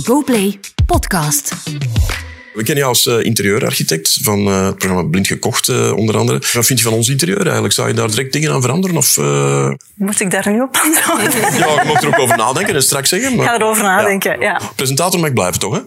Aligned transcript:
GoPlay 0.00 0.58
Podcast. 0.86 1.52
We 2.54 2.62
kennen 2.62 2.76
jou 2.76 2.88
als 2.88 3.06
uh, 3.06 3.24
interieurarchitect 3.24 4.18
van 4.22 4.48
uh, 4.48 4.66
het 4.66 4.76
programma 4.76 5.08
Blind 5.08 5.26
Gekocht, 5.26 5.68
uh, 5.68 5.96
onder 5.96 6.16
andere. 6.16 6.42
Wat 6.52 6.66
vind 6.66 6.78
je 6.78 6.84
van 6.84 6.94
ons 6.94 7.08
interieur 7.08 7.42
eigenlijk? 7.42 7.74
Zou 7.74 7.88
je 7.88 7.94
daar 7.94 8.08
direct 8.08 8.32
dingen 8.32 8.52
aan 8.52 8.60
veranderen? 8.62 8.96
Of, 8.96 9.16
Moet 9.94 10.20
ik 10.20 10.30
daar 10.30 10.50
nu 10.50 10.60
op 10.60 10.76
antwoorden? 10.84 11.40
ja, 11.58 11.66
je 11.66 11.82
mag 11.86 12.02
er 12.02 12.08
ook 12.08 12.18
over 12.18 12.36
nadenken 12.36 12.74
en 12.74 12.82
straks 12.82 13.08
zeggen. 13.08 13.36
Maar, 13.36 13.44
ik 13.44 13.50
ga 13.50 13.56
erover 13.56 13.82
nadenken, 13.82 14.40
ja. 14.40 14.58
ja. 14.60 14.60
Presentator 14.76 15.20
mag 15.20 15.32
blijven, 15.32 15.60
toch? 15.60 15.74
Hè? 15.74 15.80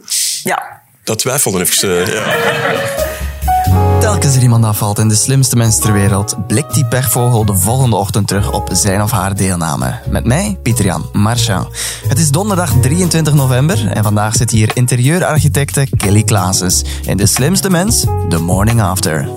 Ja. 0.44 0.82
Dat 1.04 1.20
twijfelde 1.20 1.60
even. 1.60 2.14
ja. 2.14 3.85
Telkens 4.06 4.36
er 4.36 4.42
iemand 4.42 4.66
afvalt 4.66 5.00
en 5.00 5.08
de 5.08 5.16
slimste 5.16 5.56
mens 5.56 5.80
ter 5.80 5.94
wereld, 5.94 6.36
blikt 6.48 6.74
die 6.74 6.86
pechvogel 6.86 7.46
de 7.46 7.56
volgende 7.56 7.96
ochtend 7.96 8.28
terug 8.28 8.52
op 8.52 8.70
zijn 8.74 9.02
of 9.02 9.12
haar 9.12 9.36
deelname. 9.36 10.00
Met 10.10 10.26
mij, 10.26 10.58
Pieter-Jan 10.62 11.06
Marchand. 11.14 11.68
Het 12.08 12.20
is 12.20 12.32
donderdag 12.32 12.74
23 12.82 13.34
november 13.34 13.88
en 13.88 14.04
vandaag 14.04 14.36
zit 14.36 14.52
hier 14.52 14.72
interieurarchitecte 14.74 15.88
Kelly 15.98 16.24
Klaases 16.24 16.84
in 17.06 17.18
De 17.18 17.26
Slimste 17.26 17.70
Mens, 17.70 18.06
The 18.30 18.40
Morning 18.40 18.82
After. 18.82 19.30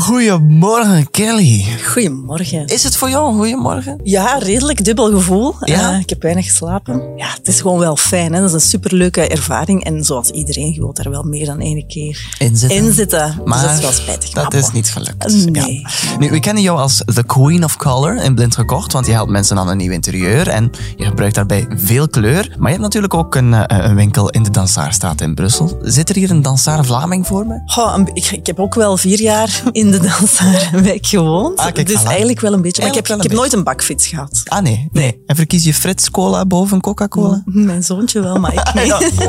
Goedemorgen, 0.00 1.10
Kelly. 1.10 1.64
Goedemorgen. 1.84 2.66
Is 2.66 2.84
het 2.84 2.96
voor 2.96 3.10
jou 3.10 3.28
een 3.28 3.38
goedemorgen? 3.38 4.00
Ja, 4.02 4.38
redelijk 4.38 4.84
dubbel 4.84 5.10
gevoel. 5.10 5.54
Ja? 5.60 5.92
Uh, 5.92 6.00
ik 6.00 6.08
heb 6.08 6.22
weinig 6.22 6.44
geslapen. 6.44 7.02
Ja, 7.16 7.28
het 7.36 7.48
is 7.48 7.60
gewoon 7.60 7.78
wel 7.78 7.96
fijn. 7.96 8.32
Hè? 8.32 8.40
Dat 8.40 8.48
is 8.48 8.54
een 8.54 8.60
superleuke 8.60 9.28
ervaring. 9.28 9.84
En 9.84 10.04
zoals 10.04 10.30
iedereen, 10.30 10.72
je 10.72 10.80
wilt 10.80 10.96
daar 10.96 11.10
wel 11.10 11.22
meer 11.22 11.46
dan 11.46 11.60
één 11.60 11.86
keer 11.86 12.36
in 12.38 12.92
zitten. 12.92 13.40
Maar 13.44 13.60
dus 13.60 13.68
dat 13.68 13.76
is 13.76 13.82
wel 13.82 13.92
spijtig. 13.92 14.30
dat 14.30 14.54
is 14.54 14.70
niet 14.72 14.90
gelukt. 14.90 15.50
Nee. 15.50 15.80
Ja. 15.80 16.16
Nu, 16.18 16.30
we 16.30 16.40
kennen 16.40 16.62
jou 16.62 16.78
als 16.78 17.02
the 17.14 17.24
queen 17.24 17.64
of 17.64 17.76
color 17.76 18.22
in 18.22 18.34
Blind 18.34 18.54
Gekocht, 18.54 18.92
want 18.92 19.06
je 19.06 19.12
helpt 19.12 19.30
mensen 19.30 19.58
aan 19.58 19.68
een 19.68 19.76
nieuw 19.76 19.92
interieur 19.92 20.48
en 20.48 20.70
je 20.96 21.04
gebruikt 21.04 21.34
daarbij 21.34 21.66
veel 21.76 22.08
kleur. 22.08 22.48
Maar 22.58 22.66
je 22.66 22.76
hebt 22.76 22.82
natuurlijk 22.82 23.14
ook 23.14 23.34
een, 23.34 23.52
uh, 23.52 23.64
een 23.66 23.94
winkel 23.94 24.30
in 24.30 24.42
de 24.42 24.50
Dansaarstraat 24.50 25.20
in 25.20 25.34
Brussel. 25.34 25.78
Zit 25.82 26.08
er 26.08 26.14
hier 26.14 26.30
een 26.30 26.42
dansaar 26.42 26.84
Vlaming 26.84 27.26
voor 27.26 27.46
me? 27.46 27.62
Goh, 27.66 27.98
ik, 28.12 28.30
ik, 28.30 28.46
heb 28.46 28.58
ook 28.58 28.74
wel 28.74 28.96
vier 28.96 29.20
jaar 29.20 29.62
in 29.72 29.89
de 29.90 29.98
Dansaarwijk 30.00 31.06
gewoond. 31.16 31.58
Ah, 31.58 31.72
kijk, 31.72 31.86
dus 31.86 32.00
voilà. 32.02 32.06
eigenlijk 32.06 32.40
wel 32.40 32.52
een 32.52 32.62
beetje. 32.62 32.82
Maar 32.82 32.90
ik 32.96 32.96
heb, 33.06 33.16
ik 33.16 33.22
heb 33.22 33.32
nooit 33.32 33.52
een 33.52 33.64
bakfiets 33.64 34.06
gehad. 34.06 34.42
Ah 34.44 34.62
nee, 34.62 34.88
nee. 34.92 35.22
En 35.26 35.36
verkies 35.36 35.64
je 35.64 35.74
Frits 35.74 36.10
Cola 36.10 36.46
boven 36.46 36.80
Coca-Cola? 36.80 37.42
Mijn 37.44 37.82
zoontje 37.82 38.20
wel, 38.20 38.36
maar 38.38 38.52
ik 38.52 38.74
niet. 38.84 39.28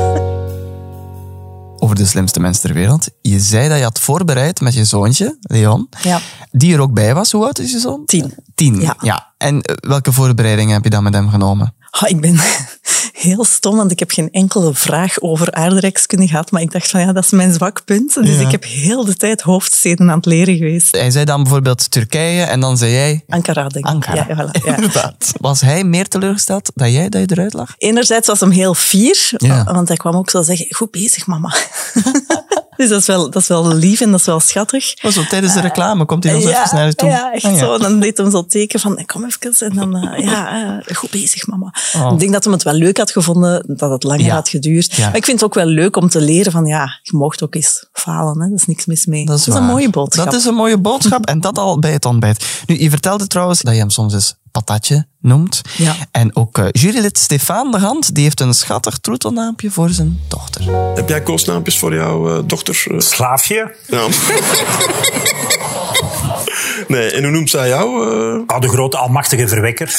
Over 1.78 1.96
de 1.96 2.06
slimste 2.06 2.40
mens 2.40 2.58
ter 2.58 2.72
wereld. 2.74 3.08
Je 3.20 3.40
zei 3.40 3.68
dat 3.68 3.78
je 3.78 3.84
had 3.84 4.00
voorbereid 4.00 4.60
met 4.60 4.74
je 4.74 4.84
zoontje, 4.84 5.36
Leon. 5.40 5.88
Ja. 6.02 6.20
Die 6.50 6.74
er 6.74 6.80
ook 6.80 6.92
bij 6.92 7.14
was. 7.14 7.32
Hoe 7.32 7.44
oud 7.44 7.58
is 7.58 7.72
je 7.72 7.78
zoon? 7.78 8.02
Tien. 8.06 8.34
Tien, 8.54 8.80
Ja. 8.80 8.96
ja. 9.00 9.32
En 9.38 9.60
eh, 9.60 9.74
welke 9.80 10.12
voorbereidingen 10.12 10.72
heb 10.74 10.84
je 10.84 10.90
dan 10.90 11.02
met 11.02 11.14
hem 11.14 11.28
genomen? 11.28 11.74
Oh, 12.02 12.08
ik 12.08 12.20
ben 12.20 12.40
heel 13.22 13.44
stom, 13.44 13.76
want 13.76 13.90
ik 13.90 13.98
heb 13.98 14.10
geen 14.10 14.28
enkele 14.30 14.74
vraag 14.74 15.20
over 15.20 15.52
aardrijkskunde 15.52 16.26
gehad. 16.28 16.50
Maar 16.50 16.62
ik 16.62 16.72
dacht 16.72 16.90
van 16.90 17.00
ja, 17.00 17.12
dat 17.12 17.24
is 17.24 17.30
mijn 17.30 17.52
zwak 17.52 17.84
punt. 17.84 18.14
Dus 18.14 18.34
Ja. 18.36 18.40
ik 18.40 18.50
heb 18.50 18.64
heel 18.64 19.04
de 19.04 19.16
tijd 19.16 19.40
hoofdsteden 19.40 20.10
aan 20.10 20.16
het 20.16 20.26
leren 20.26 20.56
geweest. 20.56 20.96
Hij 20.96 21.10
zei 21.10 21.24
dan 21.24 21.42
bijvoorbeeld 21.42 21.90
Turkije 21.90 22.42
en 22.42 22.60
dan 22.60 22.76
zei 22.78 22.92
jij... 22.92 23.24
Ankara, 23.28 23.68
denk 23.68 23.86
ik. 23.86 23.90
Ankara. 23.92 24.24
Ja, 24.28 24.34
voilà, 24.46 24.64
ja. 24.64 24.74
Inderdaad. 24.76 25.32
Was 25.40 25.60
hij 25.60 25.84
meer 25.84 26.08
teleurgesteld 26.08 26.70
dan 26.74 26.92
jij 26.92 27.08
dat 27.08 27.20
je 27.20 27.26
eruit 27.30 27.52
lag? 27.52 27.74
Enerzijds 27.78 28.26
was 28.26 28.40
hem 28.40 28.50
heel 28.50 28.74
fier, 28.74 29.30
want 29.64 29.88
hij 29.88 29.96
kwam 29.96 30.14
ook 30.16 30.30
zo 30.30 30.42
zeggen, 30.42 30.66
goed 30.74 30.90
bezig 30.90 31.26
mama. 31.26 31.54
dus 32.82 32.90
dat 32.90 33.00
is, 33.00 33.06
wel, 33.06 33.30
dat 33.30 33.42
is 33.42 33.48
wel 33.48 33.74
lief 33.74 34.00
en 34.00 34.10
dat 34.10 34.20
is 34.20 34.26
wel 34.26 34.40
schattig. 34.40 34.94
Zo 35.12 35.22
tijdens 35.28 35.54
de 35.54 35.60
reclame 35.60 36.04
komt 36.04 36.24
hij 36.24 36.32
dan 36.32 36.42
zo 36.42 36.48
ja, 36.48 36.64
even 36.64 36.76
naar 36.76 36.86
je 36.86 36.94
toe. 36.94 37.08
ja, 37.08 37.32
echt 37.32 37.44
Ah, 37.44 37.52
ja. 37.52 37.58
zo. 37.58 37.78
Dan 37.78 38.00
deed 38.00 38.16
hem 38.18 38.30
zo 38.30 38.44
teken 38.46 38.80
van, 38.80 39.04
kom 39.06 39.24
even. 39.24 39.66
En 39.70 39.74
dan, 39.74 39.96
eh, 39.96 40.24
ja, 40.24 40.80
eh, 40.86 40.96
goed 40.96 41.10
bezig, 41.10 41.46
mama. 41.46 41.74
Oh. 41.96 42.12
Ik 42.12 42.18
denk 42.18 42.32
dat 42.32 42.44
hem 42.44 42.52
het 42.52 42.62
wel 42.62 42.74
leuk 42.74 42.96
had 42.98 43.10
gevonden, 43.10 43.64
dat 43.76 43.90
het 43.90 44.02
langer 44.02 44.24
Ja. 44.24 44.34
had 44.34 44.48
geduurd. 44.48 44.98
Maar 44.98 45.16
ik 45.16 45.24
vind 45.24 45.40
het 45.40 45.48
ook 45.48 45.54
wel 45.54 45.66
leuk 45.66 45.96
om 45.96 46.08
te 46.08 46.20
leren 46.20 46.52
van, 46.52 46.66
ja, 46.66 46.98
je 47.02 47.16
mocht 47.16 47.42
ook 47.42 47.54
eens 47.54 47.86
falen. 47.92 48.40
Hè? 48.42 48.48
Dat 48.48 48.58
is 48.58 48.66
niks 48.66 48.86
mis 48.86 49.06
mee. 49.06 49.26
Dat 49.26 49.38
is, 49.38 49.46
een 49.46 49.52
waar. 49.52 49.62
mooie 49.62 49.90
boodschap. 49.90 50.24
Dat 50.24 50.34
is 50.34 50.44
een 50.44 50.54
mooie 50.54 50.78
boodschap 50.78 51.26
en 51.26 51.40
dat 51.40 51.58
al 51.58 51.78
bij 51.78 51.92
het 51.92 52.04
ontbijt. 52.04 52.62
Nu, 52.66 52.80
je 52.80 52.90
vertelde 52.90 53.26
trouwens 53.26 53.60
dat 53.62 53.72
je 53.74 53.78
hem 53.80 53.90
soms 53.90 54.14
eens 54.14 54.34
patatje 54.52 55.06
noemt. 55.20 55.60
Ja. 55.76 55.94
En 56.10 56.36
ook 56.36 56.58
eh, 56.58 56.66
jurylid 56.70 57.18
Stefan 57.18 57.70
de 57.70 57.78
Hand, 57.78 58.14
die 58.14 58.22
heeft 58.24 58.40
een 58.40 58.54
schattig 58.54 58.98
troetelnaampje 58.98 59.70
voor 59.70 59.90
zijn 59.90 60.20
dochter. 60.28 60.62
Heb 60.94 61.08
jij 61.08 61.22
koosnaampjes 61.22 61.78
voor 61.78 61.94
jouw 61.94 62.36
eh, 62.38 62.42
dochter? 62.46 62.84
eh? 62.90 62.98
Slaafje. 62.98 63.74
Ja. 63.86 64.06
nee, 66.88 67.10
en 67.10 67.22
hoe 67.22 67.32
noemt 67.32 67.50
zij 67.50 67.68
jou? 67.68 67.86
eh? 67.88 68.42
Oh, 68.56 68.60
de 68.60 68.68
grote 68.68 68.96
almachtige 68.96 69.48
verwekker. 69.48 69.96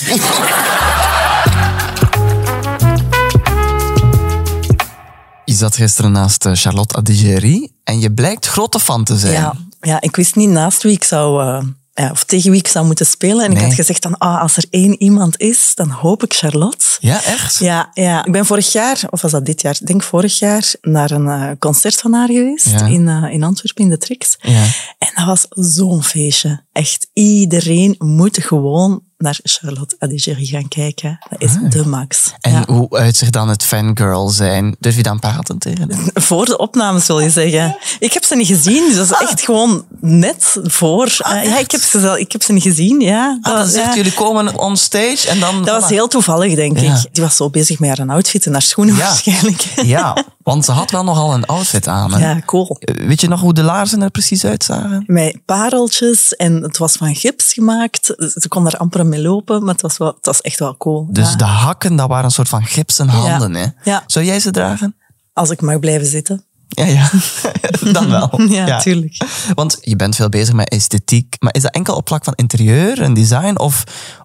Je 5.45 5.53
zat 5.53 5.75
gisteren 5.75 6.11
naast 6.11 6.47
Charlotte 6.53 6.95
Adigéry 6.95 7.69
en 7.83 7.99
je 7.99 8.11
blijkt 8.13 8.47
grote 8.47 8.79
fan 8.79 9.03
te 9.03 9.17
zijn. 9.17 9.33
Ja, 9.33 9.53
ja, 9.81 10.01
ik 10.01 10.15
wist 10.15 10.35
niet 10.35 10.49
naast 10.49 10.83
wie 10.83 10.91
ik 10.91 11.03
zou... 11.03 11.63
eh, 11.93 12.05
ja, 12.05 12.11
of 12.11 12.23
tegen 12.23 12.51
wie 12.51 12.59
ik 12.59 12.67
zou 12.67 12.85
moeten 12.85 13.05
spelen. 13.05 13.45
En 13.45 13.51
ik 13.51 13.57
had 13.61 13.73
gezegd 13.73 14.01
dan, 14.01 14.17
ah, 14.17 14.41
als 14.41 14.57
er 14.57 14.65
één 14.69 15.01
iemand 15.01 15.39
is, 15.39 15.71
dan 15.75 15.89
hoop 15.89 16.23
ik 16.23 16.33
Charlotte. 16.33 16.85
Ja, 16.99 17.23
echt? 17.23 17.57
Ja, 17.57 17.89
ja, 17.93 18.25
ik 18.25 18.31
ben 18.31 18.45
vorig 18.45 18.71
jaar, 18.71 19.01
of 19.09 19.21
was 19.21 19.31
dat 19.31 19.45
dit 19.45 19.61
jaar? 19.61 19.77
Ik 19.79 19.87
denk 19.87 20.03
vorig 20.03 20.39
jaar, 20.39 20.73
naar 20.81 21.11
een 21.11 21.27
eh, 21.27 21.49
concert 21.59 21.95
van 21.99 22.13
haar 22.13 22.27
geweest 22.27 22.69
Ja. 22.69 22.85
in, 22.85 23.07
eh, 23.07 23.33
in 23.33 23.43
Antwerpen, 23.43 23.83
in 23.83 23.89
de 23.89 23.97
Trix. 23.97 24.37
Ja. 24.41 24.63
En 24.97 25.11
dat 25.15 25.25
was 25.25 25.45
zo'n 25.49 26.03
feestje. 26.03 26.63
Echt, 26.71 27.07
iedereen 27.13 27.95
moet 27.97 28.37
gewoon 28.43 29.03
naar 29.23 29.39
Charlotte 29.43 29.95
Adigéry 29.99 30.45
gaan 30.45 30.67
kijken. 30.67 31.19
Dat 31.29 31.41
is 31.41 31.51
de 31.69 31.85
max. 31.85 32.31
Ah. 32.39 32.51
En 32.53 32.59
Ja. 32.67 32.73
hoe 32.73 32.89
uitzicht 32.97 33.31
dan 33.33 33.49
het 33.49 33.63
fangirl 33.63 34.29
zijn? 34.29 34.75
Durf 34.79 34.95
je 34.95 35.03
dan 35.03 35.19
praten 35.19 35.57
tegen 35.57 35.91
hem? 35.91 36.09
Voor 36.23 36.45
de 36.45 36.57
opnames 36.57 37.07
wil 37.07 37.19
je 37.19 37.29
zeggen. 37.29 37.77
Ik 37.99 38.13
heb 38.13 38.23
ze 38.23 38.35
niet 38.35 38.47
gezien, 38.47 38.85
dus 38.87 38.95
dat 38.95 39.05
is 39.11 39.27
echt 39.27 39.41
gewoon 39.41 39.85
net 39.99 40.57
voor. 40.63 41.05
Eh, 41.17 41.43
ja, 41.43 41.57
ik 41.59 41.71
heb, 41.71 41.81
ze, 41.81 42.15
ik 42.19 42.31
heb 42.31 42.43
ze 42.43 42.53
niet 42.53 42.63
gezien, 42.63 42.99
ja. 42.99 43.37
Ah, 43.41 43.51
dan 43.53 43.61
Dat- 43.61 43.69
zegt 43.73 43.87
ja. 43.87 43.95
jullie 43.95 44.13
komen 44.13 44.59
on 44.59 44.77
stage 44.77 45.27
en 45.29 45.39
dan... 45.39 45.63
Dat 45.65 45.81
was 45.81 45.89
heel 45.89 46.07
toevallig, 46.07 46.55
denk 46.55 46.77
ik. 46.79 46.91
Die 47.11 47.23
was 47.23 47.35
zo 47.35 47.49
bezig 47.49 47.79
met 47.79 47.97
haar 47.97 48.07
outfit 48.09 48.45
en 48.45 48.51
haar 48.51 48.61
schoenen 48.61 48.95
Ja. 48.95 49.01
waarschijnlijk. 49.05 49.61
Ja, 49.83 50.15
want 50.43 50.65
ze 50.65 50.71
had 50.71 50.91
wel 50.91 51.03
nogal 51.03 51.33
een 51.33 51.45
outfit 51.45 51.87
aan. 51.87 52.13
Hè? 52.13 52.29
Ja, 52.29 52.39
cool. 52.45 52.77
Weet 52.79 53.21
je 53.21 53.27
nog 53.27 53.39
hoe 53.39 53.53
de 53.53 53.63
laarzen 53.63 54.01
er 54.01 54.09
precies 54.11 54.45
uitzagen? 54.45 55.03
Met 55.07 55.37
pareltjes 55.45 56.35
en 56.35 56.63
het 56.63 56.77
was 56.77 56.91
van 56.93 57.15
gips 57.15 57.53
gemaakt. 57.53 58.05
Ze 58.17 58.45
kon 58.47 58.63
daar 58.63 58.77
amper 58.77 59.05
mee 59.05 59.21
lopen, 59.21 59.63
maar 59.63 59.73
het 59.73 59.81
was, 59.81 59.97
wel, 59.97 60.07
het 60.07 60.25
was 60.25 60.41
echt 60.41 60.59
wel 60.59 60.77
cool. 60.77 61.07
Dus 61.11 61.29
Ja. 61.29 61.35
de 61.35 61.43
hakken, 61.43 61.95
dat 61.95 62.07
waren 62.09 62.25
een 62.25 62.31
soort 62.31 62.49
van 62.49 62.63
gipsen 62.65 63.07
handen. 63.07 63.53
Hè? 63.55 63.65
Ja. 63.83 64.03
Zou 64.07 64.25
jij 64.25 64.39
ze 64.39 64.51
dragen? 64.51 64.95
Als 65.33 65.49
ik 65.49 65.61
mag 65.61 65.79
blijven 65.79 66.07
zitten. 66.07 66.45
Ja, 66.67 66.85
ja. 66.85 67.09
Dan 67.91 68.09
wel. 68.09 68.41
Ja, 68.51 68.79
tuurlijk. 68.79 69.17
Want 69.53 69.77
je 69.81 69.95
bent 69.95 70.15
veel 70.15 70.29
bezig 70.29 70.53
met 70.53 70.69
esthetiek. 70.69 71.35
Maar 71.39 71.53
is 71.55 71.61
dat 71.61 71.73
enkel 71.73 71.95
op 71.95 72.07
vlak 72.07 72.23
van 72.23 72.33
interieur 72.35 73.01
en 73.01 73.13
design? 73.13 73.57
Of 73.59 73.83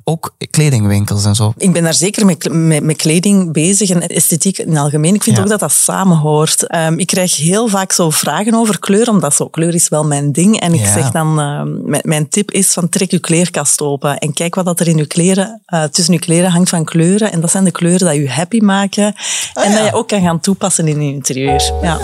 ook 0.08 0.34
kledingwinkels 0.50 1.24
en 1.24 1.34
zo? 1.34 1.52
Ik 1.56 1.72
ben 1.72 1.82
daar 1.82 1.94
zeker 1.94 2.26
met, 2.26 2.48
met, 2.52 2.82
met 2.82 2.96
kleding 2.96 3.52
bezig 3.52 3.90
en 3.90 4.00
esthetiek 4.06 4.58
in 4.58 4.68
het 4.68 4.78
algemeen. 4.78 5.14
Ik 5.14 5.22
vind 5.22 5.36
Ja. 5.36 5.42
ook 5.42 5.48
dat 5.48 5.60
dat 5.60 5.72
samenhoort. 5.72 6.66
Ehm, 6.66 6.98
ik 6.98 7.06
krijg 7.06 7.36
heel 7.36 7.68
vaak 7.68 7.92
zo 7.92 8.10
vragen 8.10 8.54
over 8.54 8.78
kleur, 8.78 9.08
omdat 9.08 9.34
zo, 9.34 9.48
kleur 9.48 9.74
is 9.74 9.88
wel 9.88 10.04
mijn 10.04 10.32
ding. 10.32 10.60
En 10.60 10.72
ik 10.74 10.80
Ja. 10.80 10.92
zeg 10.92 11.10
dan, 11.10 11.40
ehm, 11.40 12.00
mijn, 12.08 12.28
tip 12.28 12.50
is 12.50 12.72
van 12.72 12.88
trek 12.88 13.10
je 13.10 13.18
kleerkast 13.18 13.80
open 13.80 14.18
en 14.18 14.32
kijk 14.32 14.54
wat 14.54 14.64
dat 14.64 14.80
er 14.80 14.88
in 14.88 14.96
je 14.96 15.06
kleren, 15.06 15.62
eh, 15.66 15.82
tussen 15.84 16.12
je 16.14 16.20
kleren 16.20 16.50
hangt 16.50 16.68
van 16.68 16.84
kleuren. 16.84 17.32
En 17.32 17.40
dat 17.40 17.50
zijn 17.50 17.64
de 17.64 17.70
kleuren 17.70 18.10
die 18.10 18.20
je 18.22 18.30
happy 18.30 18.58
maken 18.60 19.04
en 19.04 19.14
Ah, 19.52 19.64
ja. 19.64 19.78
dat 19.78 19.84
je 19.84 19.94
ook 19.94 20.08
kan 20.08 20.20
gaan 20.22 20.40
toepassen 20.40 20.88
in 20.88 21.02
je 21.02 21.12
interieur. 21.12 21.72
Ja. 21.82 21.98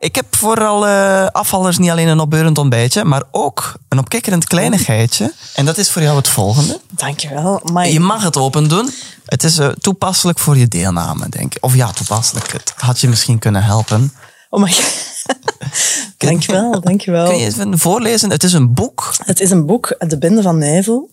Ik 0.00 0.14
heb 0.14 0.36
voor 0.36 0.66
alle 0.66 1.28
afvallers 1.32 1.78
niet 1.78 1.90
alleen 1.90 2.08
een 2.08 2.20
opbeurend 2.20 2.58
ontbijtje, 2.58 3.04
maar 3.04 3.22
ook 3.30 3.74
een 3.88 3.98
opkikkerend 3.98 4.44
kleinigheidje. 4.44 5.32
En 5.54 5.64
dat 5.64 5.78
is 5.78 5.90
voor 5.90 6.02
jou 6.02 6.16
het 6.16 6.28
volgende. 6.28 6.80
Dankjewel. 6.90 7.60
Maar 7.72 7.88
Je 7.88 8.00
mag 8.00 8.22
het 8.22 8.36
open 8.36 8.68
doen. 8.68 8.92
Het 9.24 9.44
is 9.44 9.58
eh, 9.58 9.68
toepasselijk 9.68 10.38
voor 10.38 10.56
je 10.56 10.68
deelname, 10.68 11.28
denk 11.28 11.54
ik. 11.54 11.64
Of 11.64 11.74
ja, 11.74 11.92
toepasselijk. 11.92 12.52
Het 12.52 12.72
had 12.76 13.00
je 13.00 13.08
misschien 13.08 13.38
kunnen 13.38 13.62
helpen. 13.62 14.12
Oh 14.48 14.62
my 14.62 14.74
Dankjewel, 16.18 16.80
dankjewel. 16.80 17.28
Kun 17.28 17.38
je 17.38 17.46
even 17.46 17.78
voorlezen? 17.78 18.30
Het 18.30 18.42
is 18.42 18.52
een 18.52 18.74
boek. 18.74 19.14
Het 19.24 19.40
is 19.40 19.50
een 19.50 19.66
boek, 19.66 19.94
De 19.98 20.18
Binde 20.18 20.42
van 20.42 20.58
Nijvel. 20.58 21.10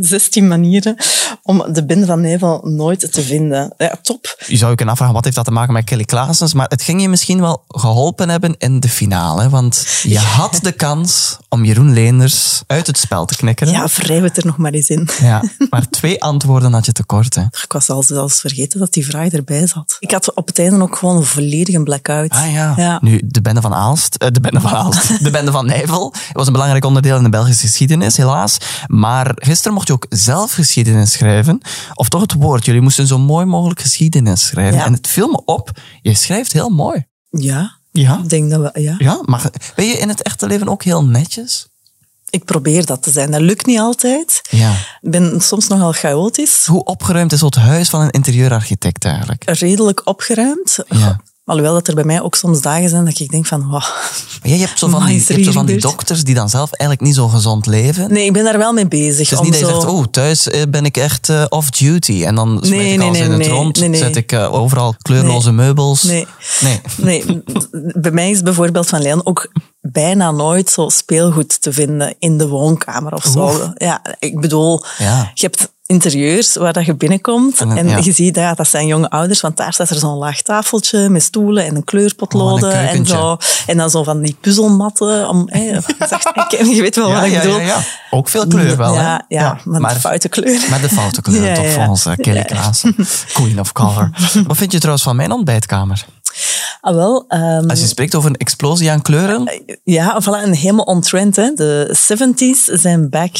16 0.00 0.48
manieren 0.54 0.96
om 1.42 1.72
de 1.72 1.84
Binde 1.84 2.06
van 2.06 2.20
Nijvel 2.20 2.60
nooit 2.64 3.12
te 3.12 3.22
vinden. 3.22 3.74
Ja, 3.76 3.98
top. 4.02 4.36
Je 4.46 4.56
zou 4.56 4.70
je 4.70 4.76
kunnen 4.76 4.94
afvragen, 4.94 5.14
wat 5.14 5.24
heeft 5.24 5.36
dat 5.36 5.44
te 5.44 5.50
maken 5.50 5.72
met 5.72 5.84
Kelly 5.84 6.04
Klaasens? 6.04 6.54
Maar 6.54 6.68
het 6.68 6.82
ging 6.82 7.00
je 7.00 7.08
misschien 7.08 7.40
wel 7.40 7.64
geholpen 7.68 8.28
hebben 8.28 8.54
in 8.58 8.80
de 8.80 8.88
finale. 8.88 9.48
Want 9.48 9.86
je 10.02 10.18
had 10.18 10.58
de 10.62 10.72
kans 10.72 11.36
om 11.48 11.64
Jeroen 11.64 11.92
Leenders 11.92 12.62
uit 12.66 12.86
het 12.86 12.98
spel 12.98 13.24
te 13.24 13.36
knikkeren. 13.36 13.72
Ja, 13.72 13.86
wrijf 13.96 14.22
het 14.22 14.36
er 14.36 14.46
nog 14.46 14.56
maar 14.56 14.72
eens 14.72 14.88
in. 14.88 15.08
Ja, 15.20 15.42
maar 15.70 15.88
twee 15.88 16.22
antwoorden 16.22 16.72
had 16.72 16.86
je 16.86 16.92
tekort. 16.92 17.34
Hè? 17.34 17.42
Ik 17.42 17.72
was 17.72 17.90
al 17.90 18.02
zelfs 18.02 18.40
vergeten 18.40 18.78
dat 18.78 18.92
die 18.92 19.06
vraag 19.06 19.32
erbij 19.32 19.66
zat. 19.66 19.96
Ik 19.98 20.10
had 20.10 20.34
op 20.34 20.46
het 20.46 20.58
einde 20.58 20.82
ook 20.82 20.96
gewoon 20.96 21.16
een 21.16 21.24
volledige 21.24 21.82
blackout. 21.82 22.30
Ah 22.30 22.52
ja. 22.52 22.98
Nu, 23.02 23.20
de 23.24 23.40
bende 23.52 23.68
van 23.68 23.78
Aalst, 23.78 24.14
eh, 24.14 24.28
de 24.32 24.40
bende 24.40 24.60
van 24.60 24.70
Aalst, 24.70 25.08
de 25.24 25.30
bende 25.30 25.50
van 25.50 25.66
Nijvel 25.66 26.14
was 26.32 26.46
een 26.46 26.52
belangrijk 26.52 26.84
onderdeel 26.84 27.16
in 27.16 27.22
de 27.22 27.28
Belgische 27.28 27.66
geschiedenis, 27.66 28.16
helaas. 28.16 28.56
Maar 28.86 29.32
gisteren 29.34 29.72
mocht 29.74 29.86
je 29.86 29.92
ook 29.92 30.06
zelf 30.08 30.52
geschiedenis 30.52 31.12
schrijven. 31.12 31.60
Of 31.94 32.08
toch 32.08 32.20
het 32.20 32.32
woord, 32.32 32.64
jullie 32.64 32.80
moesten 32.80 33.06
zo 33.06 33.18
mooi 33.18 33.46
mogelijk 33.46 33.80
geschiedenis 33.80 34.46
schrijven. 34.46 34.78
Ja. 34.78 34.84
En 34.84 34.92
het 34.92 35.06
viel 35.08 35.28
me 35.28 35.42
op, 35.44 35.70
je 36.02 36.14
schrijft 36.14 36.52
heel 36.52 36.68
mooi. 36.68 37.04
Ja, 37.30 37.76
Ja? 37.92 38.18
ik 38.22 38.28
denk 38.28 38.50
dat 38.50 38.60
we... 38.72 38.80
Ja. 38.80 38.94
Ja, 38.98 39.18
maar 39.24 39.50
ben 39.74 39.86
je 39.86 39.98
in 39.98 40.08
het 40.08 40.22
echte 40.22 40.46
leven 40.46 40.68
ook 40.68 40.82
heel 40.82 41.04
netjes? 41.04 41.68
Ik 42.30 42.44
probeer 42.44 42.86
dat 42.86 43.02
te 43.02 43.10
zijn. 43.10 43.30
Dat 43.30 43.40
lukt 43.40 43.66
niet 43.66 43.78
altijd. 43.78 44.40
Ja. 44.50 44.72
Ik 45.00 45.10
ben 45.10 45.40
soms 45.40 45.68
nogal 45.68 45.92
chaotisch. 45.92 46.66
Hoe 46.66 46.84
opgeruimd 46.84 47.32
is 47.32 47.40
het 47.40 47.54
huis 47.54 47.88
van 47.88 48.00
een 48.00 48.10
interieurarchitect 48.10 49.04
eigenlijk? 49.04 49.42
Redelijk 49.50 50.00
opgeruimd. 50.04 50.78
Ja. 50.88 51.20
Alhoewel 51.50 51.74
dat 51.74 51.88
er 51.88 51.94
bij 51.94 52.04
mij 52.04 52.22
ook 52.22 52.34
soms 52.34 52.60
dagen 52.60 52.88
zijn 52.88 53.04
dat 53.04 53.18
ik 53.18 53.30
denk 53.30 53.46
van... 53.46 53.60
Wow. 53.60 53.72
Maar 53.72 54.38
jij 54.42 54.58
hebt 54.58 54.78
zo 54.78 54.88
van 54.88 55.00
Amai, 55.00 55.12
die, 55.12 55.20
is 55.20 55.26
je 55.26 55.32
hebt 55.32 55.44
zo 55.44 55.52
van 55.52 55.66
die 55.66 55.74
gebeurd? 55.74 55.94
dokters 55.94 56.24
die 56.24 56.34
dan 56.34 56.48
zelf 56.48 56.72
eigenlijk 56.72 57.00
niet 57.00 57.14
zo 57.18 57.28
gezond 57.28 57.66
leven. 57.66 58.12
Nee, 58.12 58.24
ik 58.24 58.32
ben 58.32 58.44
daar 58.44 58.58
wel 58.58 58.72
mee 58.72 58.88
bezig. 58.88 59.30
Het 59.30 59.32
is 59.32 59.38
om 59.38 59.44
niet 59.44 59.52
dat 59.52 59.60
je 59.60 59.66
zegt, 59.66 59.86
oh, 59.86 60.04
thuis 60.10 60.48
eh, 60.48 60.62
ben 60.68 60.84
ik 60.84 60.96
echt 60.96 61.28
eh, 61.28 61.44
off-duty. 61.48 62.24
En 62.24 62.34
dan 62.34 62.54
Nee, 62.60 62.92
ik 62.92 63.00
alles 63.00 63.18
nee, 63.18 63.28
in 63.28 63.32
het 63.32 63.46
rond, 63.46 63.78
zet 63.92 64.16
ik 64.16 64.32
eh, 64.32 64.52
overal 64.52 64.94
kleurloze 65.02 65.52
meubels. 65.52 66.02
Nee. 66.02 66.26
Nee. 66.96 67.42
Bij 68.00 68.10
mij 68.10 68.30
is 68.30 68.42
bijvoorbeeld 68.42 68.88
van 68.88 69.02
Leon 69.02 69.26
ook 69.26 69.52
bijna 69.80 70.30
nooit 70.30 70.70
zo 70.70 70.88
speelgoed 70.88 71.62
te 71.62 71.72
vinden 71.72 72.14
in 72.18 72.38
de 72.38 72.48
woonkamer 72.48 73.14
of 73.14 73.24
zo. 73.32 73.72
Ja, 73.74 74.02
ik 74.18 74.40
bedoel, 74.40 74.82
Ja. 74.98 75.30
je 75.34 75.46
hebt 75.46 75.72
interieurs 75.90 76.54
waar 76.54 76.72
dat 76.72 76.86
je 76.86 76.94
binnenkomt 76.94 77.60
En, 77.60 77.76
en, 77.76 77.88
ja. 77.88 77.96
je 77.96 78.12
ziet 78.12 78.36
ja, 78.36 78.54
dat 78.54 78.68
zijn 78.68 78.86
jonge 78.86 79.10
ouders, 79.10 79.40
want 79.40 79.56
daar 79.56 79.72
staat 79.72 79.90
er 79.90 79.98
zo'n 79.98 80.16
laag 80.16 80.42
tafeltje 80.42 81.08
met 81.08 81.22
stoelen 81.22 81.64
en 81.64 81.76
een 81.76 81.84
kleurpotloden 81.84 82.72
Oh, 82.72 82.92
en 82.92 83.06
zo. 83.06 83.36
En 83.66 83.76
dan 83.76 83.90
zo 83.90 84.02
van 84.02 84.22
die 84.22 84.36
puzzelmatten. 84.40 85.28
Om, 85.28 85.42
hè, 85.46 85.80
zacht, 86.08 86.26
ik, 86.34 86.50
je 86.50 86.80
weet 86.80 86.96
wel 86.96 87.08
Ja, 87.08 87.14
wat 87.14 87.24
ik 87.24 87.42
bedoel. 87.42 87.60
Ook 88.10 88.28
veel 88.28 88.46
kleur 88.46 88.76
wel? 88.76 88.94
Ja, 88.94 89.24
ja, 89.28 89.58
maar, 89.64 89.94
de 89.94 90.00
foute 90.00 90.28
kleur. 90.28 90.66
Met 90.70 90.82
de 90.82 90.88
foute 90.88 91.22
kleur, 91.30 91.54
toch, 91.54 91.70
volgens 91.70 92.06
eh, 92.06 92.12
Kelly. 92.16 92.44
Queen 93.32 93.60
of 93.60 93.72
Color. 93.72 94.10
Wat 94.46 94.56
vind 94.56 94.72
je 94.72 94.78
trouwens 94.78 95.04
van 95.04 95.16
mijn 95.16 95.32
ontbijtkamer? 95.32 96.04
Ah, 96.80 96.94
wel, 96.94 97.24
ehm, 97.28 97.68
Als 97.70 97.80
je 97.80 97.86
spreekt 97.86 98.14
over 98.14 98.30
een 98.30 98.36
explosie 98.36 98.90
aan 98.90 99.02
kleuren, 99.02 99.62
ja, 99.84 100.20
voilà, 100.22 100.44
een 100.44 100.54
helemaal 100.54 100.84
on-trend. 100.84 101.36
Hè. 101.36 101.52
De 101.54 101.96
70s 101.96 102.64
zijn 102.80 103.08
back. 103.10 103.36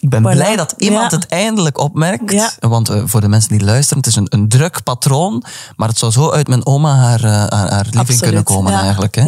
ik 0.00 0.08
ben 0.08 0.20
Voilà. 0.22 0.30
blij 0.30 0.56
dat 0.56 0.74
iemand 0.78 1.10
Ja. 1.10 1.16
het 1.16 1.26
eindelijk 1.26 1.78
opmerkt. 1.78 2.32
Ja. 2.32 2.50
Want 2.58 2.88
eh, 2.88 3.02
voor 3.04 3.20
de 3.20 3.28
mensen 3.28 3.50
die 3.58 3.64
luisteren, 3.66 3.98
het 4.02 4.06
is 4.06 4.16
een, 4.16 4.26
een 4.28 4.48
druk 4.48 4.82
patroon, 4.82 5.44
maar 5.76 5.88
het 5.88 5.98
zou 5.98 6.12
zo 6.12 6.30
uit 6.30 6.48
mijn 6.48 6.66
oma 6.66 6.94
haar, 6.96 7.24
eh, 7.24 7.30
haar, 7.30 7.48
haar 7.70 7.84
living 7.84 7.96
Absoluut, 7.96 8.20
kunnen 8.20 8.44
komen 8.44 8.72
ja. 8.72 8.80
eigenlijk. 8.82 9.14
Hè? 9.14 9.22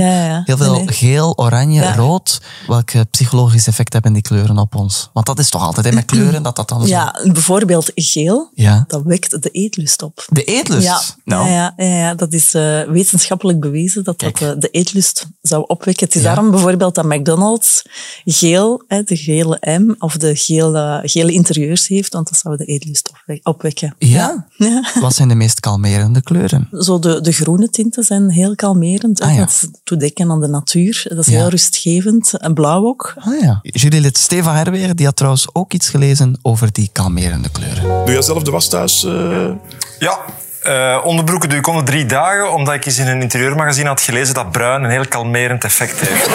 Heel 0.45 0.57
veel 0.57 0.73
Nee, 0.73 0.89
geel, 0.93 1.37
oranje, 1.39 1.95
rood. 1.95 2.41
Welke 2.67 3.05
psychologisch 3.11 3.67
effect 3.67 3.93
hebben 3.93 4.13
die 4.13 4.23
kleuren 4.23 4.59
op 4.59 4.75
ons? 4.75 5.11
Want 5.13 5.27
dat 5.27 5.39
is 5.39 5.49
toch 5.51 5.63
altijd 5.63 5.87
hè, 5.87 5.93
met 5.93 6.05
kleuren, 6.05 6.43
dat 6.43 6.57
dat 6.57 6.69
dan 6.69 6.81
zo... 6.81 6.87
Ja, 6.87 7.21
bijvoorbeeld 7.33 7.91
geel, 7.95 8.51
Ja. 8.55 8.85
dat 8.87 9.03
wekt 9.05 9.43
de 9.43 9.51
eetlust 9.51 10.03
op. 10.03 10.25
De 10.29 10.45
eetlust? 10.45 10.87
Ja, 10.87 11.01
Nou, 11.25 11.51
ja, 11.51 11.73
ja, 11.77 12.15
dat 12.15 12.33
is 12.33 12.55
eh, 12.55 12.83
wetenschappelijk 13.13 13.61
bewezen 13.61 14.05
dat 14.05 14.17
Kijk. 14.17 14.39
dat 14.41 14.55
eh, 14.55 14.61
de 14.61 14.69
eetlust 14.69 15.27
zou 15.43 15.65
opwekken. 15.67 16.07
Het 16.07 16.15
is 16.15 16.23
Ja. 16.23 16.27
daarom 16.35 16.51
bijvoorbeeld 16.51 16.95
dat 16.95 17.05
McDonald's 17.05 17.83
geel, 18.25 18.83
hè, 18.87 19.03
de 19.03 19.17
gele 19.17 19.59
M, 19.79 19.95
of 19.99 20.17
de 20.17 20.37
gele, 20.37 21.01
gele 21.05 21.33
interieurs 21.33 21.89
heeft, 21.89 22.13
want 22.13 22.29
dat 22.29 22.39
zou 22.39 22.57
de 22.57 22.65
eetlust 22.65 23.09
opwe- 23.11 23.41
opwekken. 23.43 23.95
Ja? 23.99 24.47
Ja. 24.57 24.91
Wat 25.01 25.15
zijn 25.15 25.29
de 25.29 25.35
meest 25.35 25.61
kalmerende 25.61 26.23
kleuren? 26.23 26.69
Zo 26.73 26.99
de, 26.99 27.21
de 27.21 27.33
groene 27.33 27.71
tinten 27.71 28.05
zijn 28.05 28.31
heel 28.31 28.55
kalmerend. 28.55 29.21
Ah, 29.21 29.35
ja. 29.35 29.39
Dat 29.41 29.69
doet 29.85 30.01
denken 30.01 30.31
aan 30.31 30.41
de 30.41 30.49
natuur. 30.49 31.05
Dat 31.09 31.19
is 31.19 31.27
Ja. 31.27 31.39
heel 31.39 31.49
rustgevend. 31.49 32.33
En 32.39 32.55
blauw 32.55 32.87
ook. 32.87 33.15
Ah 33.19 33.41
ja. 33.41 33.59
Jurylid 33.63 34.19
Steva 34.19 34.55
Herweer 34.55 34.95
die 34.97 35.07
had 35.07 35.17
trouwens 35.17 35.47
ook 35.53 35.73
iets 35.73 35.89
gelezen 35.89 36.39
over 36.43 36.73
die 36.73 36.91
kalmerende 36.93 37.49
kleuren. 37.51 37.83
Doe 38.05 38.13
jij 38.15 38.23
zelf 38.23 38.43
de 38.43 38.51
was 38.51 38.69
thuis? 38.69 39.05
eh? 39.05 39.51
Ja, 39.99 40.19
eh, 40.63 41.01
onderbroeken 41.05 41.49
doe 41.49 41.59
ik 41.59 41.67
om 41.67 41.77
de 41.77 41.83
drie 41.83 42.07
dagen, 42.07 42.53
omdat 42.53 42.75
ik 42.75 42.87
eens 42.87 42.99
in 42.99 43.07
een 43.07 43.23
interieurmagazine 43.23 43.89
had 43.89 44.01
gelezen 44.01 44.35
dat 44.35 44.51
bruin 44.51 44.85
een 44.85 44.91
heel 44.91 45.09
kalmerend 45.09 45.65
effect 45.65 46.01
heeft. 46.01 46.31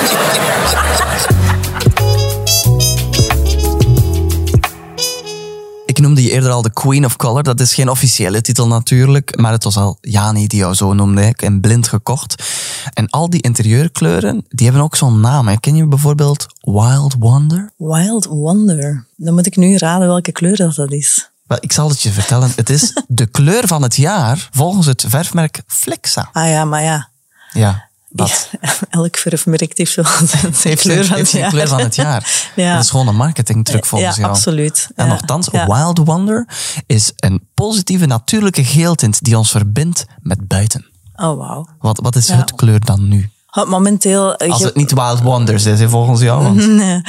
Ik 5.86 6.00
noemde 6.00 6.24
je 6.24 6.32
eerder 6.32 6.52
al 6.52 6.62
de 6.62 6.74
Queen 6.74 7.06
of 7.06 7.16
Color. 7.16 7.44
Dat 7.44 7.60
is 7.60 7.74
geen 7.74 7.90
officiële 7.90 8.42
titel 8.42 8.68
natuurlijk, 8.68 9.38
maar 9.38 9.52
het 9.52 9.64
was 9.64 9.78
al 9.78 9.98
Jani 10.02 10.48
die 10.48 10.60
jou 10.60 10.74
zo 10.74 10.94
noemde. 10.94 11.34
En 11.38 11.62
blind 11.62 11.88
gekocht. 11.88 12.44
En 12.94 13.10
al 13.10 13.30
die 13.30 13.42
interieurkleuren, 13.42 14.46
die 14.50 14.66
hebben 14.66 14.84
ook 14.84 14.96
zo'n 14.96 15.20
naam. 15.20 15.60
Ken 15.60 15.76
je 15.76 15.88
bijvoorbeeld 15.88 16.48
Wild 16.62 17.16
Wonder? 17.20 17.72
Wild 17.78 18.26
Wonder. 18.26 19.06
Dan 19.16 19.34
moet 19.34 19.46
ik 19.46 19.56
nu 19.56 19.78
raden 19.78 20.08
welke 20.08 20.32
kleur 20.32 20.56
dat, 20.56 20.76
dat 20.76 20.92
is. 20.92 21.32
Wel, 21.48 21.58
ik 21.62 21.72
zal 21.72 21.90
het 21.90 22.02
je 22.02 22.12
vertellen. 22.12 22.52
Het 22.56 22.70
is 22.70 22.94
de 23.08 23.26
kleur 23.26 23.68
van 23.68 23.82
het 23.82 23.96
jaar 23.96 24.48
volgens 24.52 24.86
het 24.86 25.06
verfmerk 25.08 25.62
Flexa. 25.68 26.30
Ah 26.34 26.50
ja, 26.50 26.66
maar 26.66 26.84
ja. 26.84 27.10
Ja, 27.54 27.88
dat. 28.10 28.50
Elk 28.90 29.18
verfmerk 29.18 29.78
heeft 29.78 29.96
wel 29.96 30.06
zijn, 30.26 30.54
Heeft 30.62 30.82
kleur 30.82 31.06
van 31.06 31.16
heeft 31.18 31.32
het 31.32 31.48
kleur 31.48 31.68
van 31.68 31.80
het 31.80 31.96
jaar. 31.96 32.26
Ja. 32.56 32.74
Dat 32.74 32.84
is 32.84 32.90
gewoon 32.90 33.08
een 33.08 33.16
marketingtruc 33.16 33.86
volgens 33.86 34.16
ja, 34.16 34.22
jou. 34.22 34.34
absoluut. 34.34 34.88
En 34.96 35.06
Ja. 35.06 35.12
nogthans, 35.12 35.48
Ja. 35.52 35.66
Wild 35.66 35.98
Wonder 35.98 36.48
is 36.86 37.12
een 37.16 37.48
positieve 37.54 38.06
natuurlijke 38.06 38.64
geeltint 38.66 39.24
die 39.24 39.38
ons 39.38 39.52
verbindt 39.52 40.06
met 40.22 40.48
buiten. 40.48 40.86
Oh, 41.16 41.38
wauw. 41.38 41.68
Wat, 41.80 42.00
wat 42.04 42.16
is 42.16 42.28
Ja. 42.28 42.36
het 42.36 42.56
kleur 42.56 42.80
dan 42.80 43.08
nu? 43.08 43.30
Momenteel... 43.68 44.36
eh, 44.36 44.52
Als 44.52 44.64
het 44.64 44.76
niet 44.76 44.94
Wild 44.94 45.22
Wonders 45.22 45.66
is, 45.66 45.82
volgens 45.90 46.22
jou. 46.22 46.44
Want 46.44 46.68
Nee. 46.78 47.02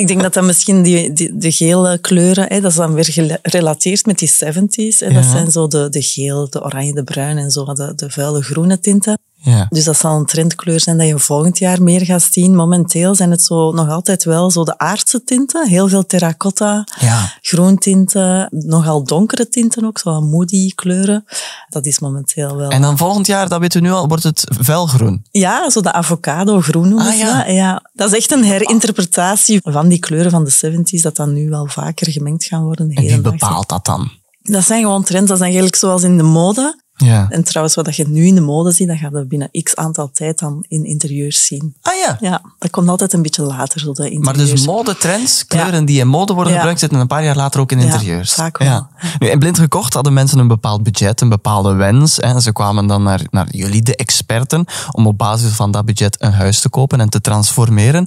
Ik 0.00 0.06
denk 0.08 0.22
dat 0.22 0.34
dat 0.34 0.44
misschien 0.44 0.82
die, 0.82 1.12
die, 1.12 1.36
de 1.36 1.52
gele 1.52 1.98
kleuren, 1.98 2.46
hè, 2.48 2.60
dat 2.60 2.70
is 2.70 2.76
dan 2.76 2.94
weer 2.94 3.38
gerelateerd 3.42 4.06
met 4.06 4.18
die 4.18 4.28
70s. 4.30 4.98
Hè, 4.98 5.12
Dat 5.12 5.24
zijn 5.24 5.50
zo 5.50 5.66
de, 5.68 5.88
de 5.88 6.02
geel, 6.02 6.50
de 6.50 6.62
oranje, 6.64 6.92
de 6.94 7.04
bruin 7.04 7.38
en 7.38 7.50
zo, 7.50 7.64
de, 7.64 7.92
de 7.96 8.10
vuile 8.10 8.42
groene 8.42 8.80
tinten. 8.80 9.18
Ja. 9.44 9.66
Dus 9.68 9.84
dat 9.84 9.96
zal 9.96 10.16
een 10.18 10.26
trendkleur 10.26 10.80
zijn 10.80 10.98
dat 10.98 11.06
je 11.06 11.18
volgend 11.18 11.58
jaar 11.58 11.82
meer 11.82 12.04
gaat 12.04 12.28
zien. 12.30 12.54
Momenteel 12.56 13.14
zijn 13.14 13.30
het 13.30 13.42
zo 13.42 13.72
nog 13.72 13.88
altijd 13.88 14.24
wel 14.24 14.50
zo 14.50 14.64
de 14.64 14.78
aardse 14.78 15.24
tinten. 15.24 15.68
Heel 15.68 15.88
veel 15.88 16.06
terracotta, 16.06 16.84
Ja. 17.00 17.32
groentinten, 17.40 18.48
nogal 18.50 19.04
donkere 19.04 19.48
tinten 19.48 19.84
ook, 19.84 19.98
zo 19.98 20.20
moody 20.20 20.70
kleuren. 20.74 21.24
Dat 21.68 21.86
is 21.86 21.98
momenteel 21.98 22.56
wel... 22.56 22.70
En 22.70 22.82
dan 22.82 22.96
volgend 22.98 23.26
jaar, 23.26 23.48
dat 23.48 23.60
weten 23.60 23.82
we 23.82 23.86
nu 23.88 23.92
al, 23.94 24.08
wordt 24.08 24.22
het 24.22 24.44
vuilgroen. 24.60 25.26
Ja, 25.30 25.70
zo 25.70 25.80
de 25.80 25.92
avocado 25.92 26.60
groen 26.60 26.88
noemen 26.88 27.06
Ah, 27.06 27.16
ja. 27.18 27.36
dat. 27.44 27.54
Ja, 27.54 27.90
dat 27.92 28.08
is 28.12 28.16
echt 28.18 28.30
een 28.32 28.44
herinterpretatie 28.44 29.60
van 29.62 29.88
die 29.88 29.98
kleuren 29.98 30.30
van 30.30 30.44
de 30.44 30.50
70s, 30.96 31.02
dat 31.02 31.16
dan 31.16 31.32
nu 31.32 31.48
wel 31.48 31.66
vaker 31.66 32.10
gemengd 32.12 32.44
gaan 32.44 32.62
worden. 32.64 32.90
En 32.90 33.02
wie 33.02 33.20
bepaalt 33.20 33.68
dat 33.68 33.84
dan? 33.84 34.10
Dat 34.42 34.64
zijn 34.64 34.82
gewoon 34.82 35.04
trends, 35.04 35.28
dat 35.28 35.36
is 35.36 35.42
eigenlijk 35.44 35.76
zoals 35.76 36.02
in 36.02 36.16
de 36.16 36.22
mode. 36.22 36.82
Ja. 36.96 37.26
En 37.30 37.44
trouwens, 37.44 37.74
wat 37.76 37.96
je 37.96 38.08
nu 38.08 38.26
in 38.26 38.34
de 38.34 38.40
mode 38.40 38.70
ziet, 38.72 38.88
dat 38.88 38.96
gaat 38.96 39.12
je 39.12 39.24
binnen 39.26 39.48
x 39.62 39.76
aantal 39.76 40.10
tijd 40.12 40.38
dan 40.38 40.64
in 40.68 40.84
interieurs 40.84 41.46
zien. 41.46 41.74
Ah 41.82 41.92
ja. 42.06 42.16
Ja, 42.20 42.42
dat 42.58 42.70
komt 42.70 42.88
altijd 42.88 43.12
een 43.12 43.22
beetje 43.22 43.42
later, 43.42 43.80
zo 43.80 43.92
de 43.92 44.02
Maar 44.02 44.10
interieurs. 44.10 44.50
dus 44.50 44.66
modetrends, 44.66 45.46
kleuren 45.46 45.84
die 45.84 46.00
in 46.00 46.08
mode 46.08 46.32
worden 46.32 46.52
Ja. 46.52 46.58
gebruikt, 46.58 46.80
zitten 46.80 47.00
een 47.00 47.06
paar 47.06 47.24
jaar 47.24 47.36
later 47.36 47.60
ook 47.60 47.72
in 47.72 47.78
Ja, 47.78 47.84
interieurs. 47.84 48.32
vaak 48.34 48.58
wel. 48.58 48.86
Nu, 49.18 49.28
in 49.28 49.38
Blind 49.38 49.58
Gekocht 49.58 49.94
hadden 49.94 50.12
mensen 50.12 50.38
een 50.38 50.48
bepaald 50.48 50.82
budget, 50.82 51.20
een 51.20 51.28
bepaalde 51.28 51.72
wens. 51.74 52.20
En 52.20 52.42
ze 52.42 52.52
kwamen 52.52 52.86
dan 52.86 53.02
naar, 53.02 53.20
naar 53.30 53.46
jullie, 53.50 53.82
de 53.82 53.96
experten, 53.96 54.64
om 54.90 55.06
op 55.06 55.18
basis 55.18 55.52
van 55.52 55.70
dat 55.70 55.84
budget 55.84 56.22
een 56.22 56.32
huis 56.32 56.60
te 56.60 56.68
kopen 56.68 57.00
en 57.00 57.08
te 57.08 57.20
transformeren. 57.20 58.06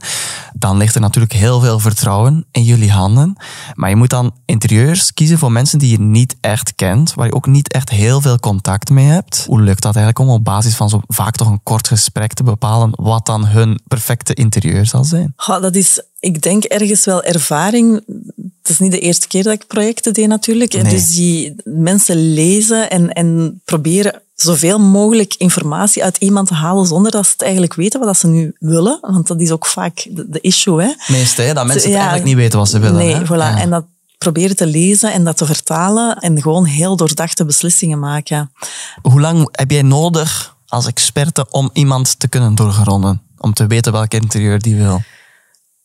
Dan 0.54 0.78
ligt 0.78 0.96
er 0.96 1.02
natuurlijk 1.02 1.34
heel 1.34 1.60
veel 1.60 1.80
vertrouwen 1.80 2.46
in 2.52 2.64
jullie 2.64 2.92
handen. 2.92 3.36
Maar 3.74 3.90
je 3.90 3.96
moet 3.96 4.10
dan 4.10 4.32
interieurs 4.46 5.14
kiezen 5.14 5.38
voor 5.38 5.52
mensen 5.52 5.80
die 5.80 5.92
je 5.92 6.00
niet 6.00 6.36
echt 6.42 6.76
kent, 6.76 7.14
waar 7.14 7.26
je 7.26 7.34
ook 7.34 7.48
niet 7.48 7.72
echt 7.72 7.90
heel 7.90 8.22
veel 8.22 8.40
contact 8.40 8.77
mee 8.90 9.06
hebt. 9.06 9.44
Hoe 9.48 9.62
lukt 9.62 9.82
dat 9.82 9.96
eigenlijk 9.96 10.30
om 10.30 10.36
op 10.36 10.44
basis 10.44 10.76
van 10.76 10.90
zo 10.90 11.02
vaak 11.08 11.36
toch 11.36 11.48
een 11.48 11.64
kort 11.64 11.88
gesprek 11.88 12.34
te 12.34 12.44
bepalen 12.44 12.92
wat 12.96 13.26
dan 13.26 13.46
hun 13.46 13.80
perfecte 13.88 14.34
interieur 14.34 14.86
zal 14.86 15.04
zijn? 15.04 15.34
Ja, 15.48 15.60
dat 15.60 15.76
is, 15.76 16.02
ik 16.20 16.42
denk, 16.42 16.64
ergens 16.64 17.06
wel 17.06 17.24
ervaring 17.24 18.02
het 18.68 18.76
is 18.76 18.80
niet 18.80 18.92
de 18.92 19.00
eerste 19.00 19.28
keer 19.28 19.44
dat 19.44 19.54
ik 19.54 19.68
projecten 19.68 20.14
deed 20.14 20.28
natuurlijk. 20.28 20.74
Nee. 20.74 20.84
Dus 20.84 21.06
die 21.16 21.56
mensen 21.64 22.34
lezen 22.34 22.90
en, 22.90 23.14
en 23.14 23.62
proberen 23.66 24.22
zoveel 24.36 24.80
mogelijk 24.80 25.36
informatie 25.38 26.04
uit 26.04 26.18
iemand 26.18 26.48
te 26.48 26.54
halen 26.54 26.86
zonder 26.86 27.12
dat 27.12 27.26
ze 27.26 27.32
het 27.32 27.42
eigenlijk 27.42 27.74
weten 27.74 28.00
wat 28.00 28.18
ze 28.18 28.28
nu 28.28 28.56
willen. 28.60 28.98
Want 29.02 29.28
dat 29.28 29.42
is 29.42 29.52
ook 29.52 29.66
vaak 29.66 30.08
de, 30.10 30.30
de 30.30 30.42
issue. 30.42 30.82
Hè. 30.82 30.94
Meestal, 31.08 31.46
hè, 31.46 31.54
dat 31.54 31.66
mensen 31.66 31.90
het 31.90 32.00
Ja. 32.00 32.06
eigenlijk 32.08 32.28
niet 32.30 32.36
weten 32.44 32.60
wat 32.60 32.70
ze 32.70 32.80
willen. 32.80 32.96
Nee, 32.96 33.16
hè? 33.16 33.26
voilà. 33.26 33.28
Ja. 33.28 33.60
En 33.60 33.70
dat 33.70 33.86
proberen 34.18 34.56
te 34.56 34.66
lezen 34.66 35.14
en 35.14 35.24
dat 35.24 35.38
te 35.38 35.46
vertalen 35.46 36.16
en 36.16 36.42
gewoon 36.42 36.66
heel 36.66 36.96
doordachte 36.96 37.46
beslissingen 37.46 38.00
maken. 38.00 38.52
Hoe 39.02 39.22
lang 39.22 39.50
heb 39.52 39.72
jij 39.72 39.82
nodig 39.82 40.56
als 40.68 40.86
experte 40.86 41.46
om 41.50 41.70
iemand 41.74 42.20
te 42.20 42.28
kunnen 42.28 42.56
doorgronden? 42.56 43.22
Om 43.38 43.54
te 43.54 43.68
weten 43.68 43.92
welk 43.92 44.14
interieur 44.14 44.60
die 44.60 44.76
wil? 44.76 45.02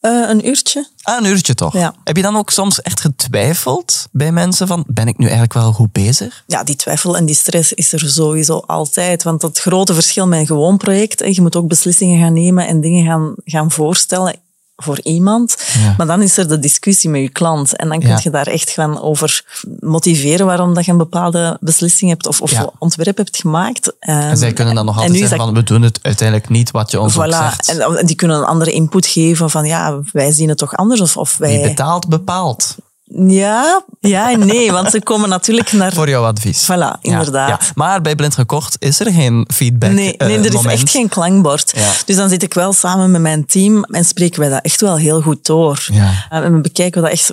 Eh, 0.03 0.29
een 0.29 0.47
uurtje. 0.47 0.89
Ah, 1.03 1.19
een 1.19 1.31
uurtje 1.31 1.55
toch? 1.55 1.73
Ja. 1.73 1.95
Heb 2.05 2.17
je 2.17 2.23
dan 2.23 2.37
ook 2.37 2.51
soms 2.51 2.81
echt 2.81 3.01
getwijfeld 3.01 4.09
bij 4.13 4.33
mensen 4.33 4.67
van, 4.67 4.85
ben 4.87 5.09
ik 5.09 5.19
nu 5.19 5.25
eigenlijk 5.25 5.53
wel 5.53 5.73
goed 5.73 5.93
bezig? 5.93 6.45
Ja, 6.47 6.65
die 6.65 6.77
twijfel 6.77 7.17
en 7.17 7.27
die 7.27 7.35
stress 7.35 7.73
is 7.73 7.93
er 7.93 8.01
sowieso 8.01 8.59
altijd. 8.59 9.23
Want 9.23 9.43
het 9.43 9.59
grote 9.59 9.95
verschil 9.95 10.27
met 10.27 10.41
een 10.41 10.47
gewoon 10.47 10.77
project, 10.77 11.35
je 11.35 11.41
moet 11.41 11.57
ook 11.57 11.69
beslissingen 11.69 12.21
gaan 12.21 12.33
nemen 12.33 12.67
en 12.67 12.81
dingen 12.81 13.07
gaan, 13.07 13.35
gaan 13.45 13.71
voorstellen 13.71 14.35
voor 14.83 15.01
iemand. 15.03 15.57
Ja. 15.83 15.95
Maar 15.97 16.07
dan 16.07 16.23
is 16.23 16.37
er 16.37 16.49
de 16.49 16.59
discussie 16.59 17.11
met 17.11 17.21
je 17.21 17.29
klant. 17.29 17.77
En 17.77 17.89
dan 17.89 18.01
kun 18.01 18.19
je 18.23 18.31
daar 18.31 18.47
echt 18.47 18.71
gaan 18.71 19.03
over 19.03 19.45
motiveren 19.81 20.47
waarom 20.47 20.75
dat 20.75 20.85
je 20.85 20.91
een 20.91 20.99
bepaalde 20.99 21.57
beslissing 21.61 22.11
hebt 22.11 22.27
of, 22.27 22.41
of 22.41 22.67
ontwerp 22.79 23.17
hebt 23.17 23.37
gemaakt. 23.37 23.93
En 23.99 24.37
zij 24.37 24.53
kunnen 24.53 24.75
dan 24.75 24.85
nog 24.85 24.97
altijd 24.99 25.19
zeggen 25.19 25.37
van, 25.37 25.55
we 25.55 25.63
doen 25.63 25.83
het 25.83 25.99
uiteindelijk 26.03 26.49
niet 26.49 26.71
wat 26.71 26.91
je 26.91 27.01
ons 27.01 27.15
Voilà. 27.15 27.29
zegt. 27.29 27.77
En 27.77 28.07
die 28.07 28.17
kunnen 28.17 28.37
een 28.37 28.45
andere 28.45 28.73
input 28.73 29.07
geven 29.07 29.51
van 29.51 29.65
ja, 29.65 30.01
wij 30.13 30.33
zien 30.33 30.49
het 30.49 30.59
toch 30.59 30.77
anders. 30.77 31.01
Of, 31.01 31.17
of 31.17 31.37
wij... 31.37 31.51
Wie 31.59 31.69
betaalt, 31.69 32.09
bepaalt. 32.09 32.77
Ja, 33.15 33.85
ja 34.01 34.31
en 34.33 34.47
nee, 34.47 34.73
want 34.73 34.91
ze 34.91 35.03
komen 35.03 35.29
natuurlijk 35.29 35.73
naar... 35.73 35.93
Voor 35.93 36.09
jouw 36.09 36.25
advies. 36.25 36.65
Voilà, 36.65 37.01
inderdaad. 37.01 37.49
ja. 37.49 37.59
Maar 37.75 38.01
bij 38.01 38.15
Blind 38.15 38.35
Gekocht 38.35 38.77
is 38.79 39.01
er 39.01 39.13
geen 39.13 39.47
feedback 39.55 39.91
Nee, 39.91 40.17
eh, 40.17 40.27
nee 40.27 40.39
er 40.39 40.45
is 40.45 40.53
moment. 40.53 40.73
echt 40.73 40.91
geen 40.91 41.09
klankbord. 41.09 41.73
Ja. 41.77 41.91
Dus 42.07 42.17
dan 42.17 42.29
zit 42.29 42.43
ik 42.43 42.55
wel 42.55 42.73
samen 42.73 43.11
met 43.11 43.21
mijn 43.21 43.47
team 43.47 43.85
en 43.85 44.05
spreken 44.05 44.41
wij 44.41 44.49
dat 44.49 44.63
echt 44.63 44.81
wel 44.81 44.97
heel 44.97 45.21
goed 45.21 45.47
door. 45.47 45.87
Eh, 45.93 46.09
En 46.31 46.55
we 46.55 46.61
bekijken 46.61 47.03
we 47.03 47.09
dat 47.09 47.19
echt 47.19 47.33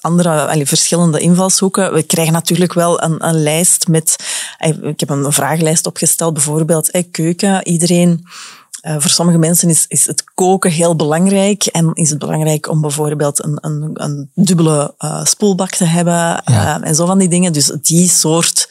andere, 0.00 0.46
allee, 0.46 0.66
verschillende 0.66 1.20
invalshoeken. 1.20 1.92
We 1.92 2.02
krijgen 2.02 2.32
natuurlijk 2.32 2.72
wel 2.72 3.02
een, 3.02 3.26
een 3.28 3.42
lijst 3.42 3.88
met... 3.88 4.16
eh, 4.58 4.68
Ik 4.82 5.00
heb 5.00 5.10
een 5.10 5.32
vragenlijst 5.32 5.86
opgesteld, 5.86 6.34
bijvoorbeeld 6.34 6.90
eh, 6.90 7.02
keuken. 7.10 7.68
Iedereen... 7.68 8.26
eh, 8.84 8.96
voor 8.98 9.10
sommige 9.10 9.38
mensen 9.38 9.68
is, 9.68 9.84
is 9.88 10.06
het 10.06 10.24
koken 10.34 10.70
heel 10.70 10.96
belangrijk. 10.96 11.64
En 11.66 11.90
is 11.92 12.10
het 12.10 12.18
belangrijk 12.18 12.68
om 12.68 12.80
bijvoorbeeld 12.80 13.44
een, 13.44 13.58
een, 13.60 13.90
een 13.92 14.30
dubbele 14.34 14.94
eh, 14.98 15.24
spoelbak 15.24 15.70
te 15.70 15.84
hebben. 15.84 16.12
Ja. 16.14 16.42
eh, 16.44 16.88
en 16.88 16.94
zo 16.94 17.06
van 17.06 17.18
die 17.18 17.28
dingen. 17.28 17.52
Dus 17.52 17.72
die 17.80 18.08
soort 18.08 18.70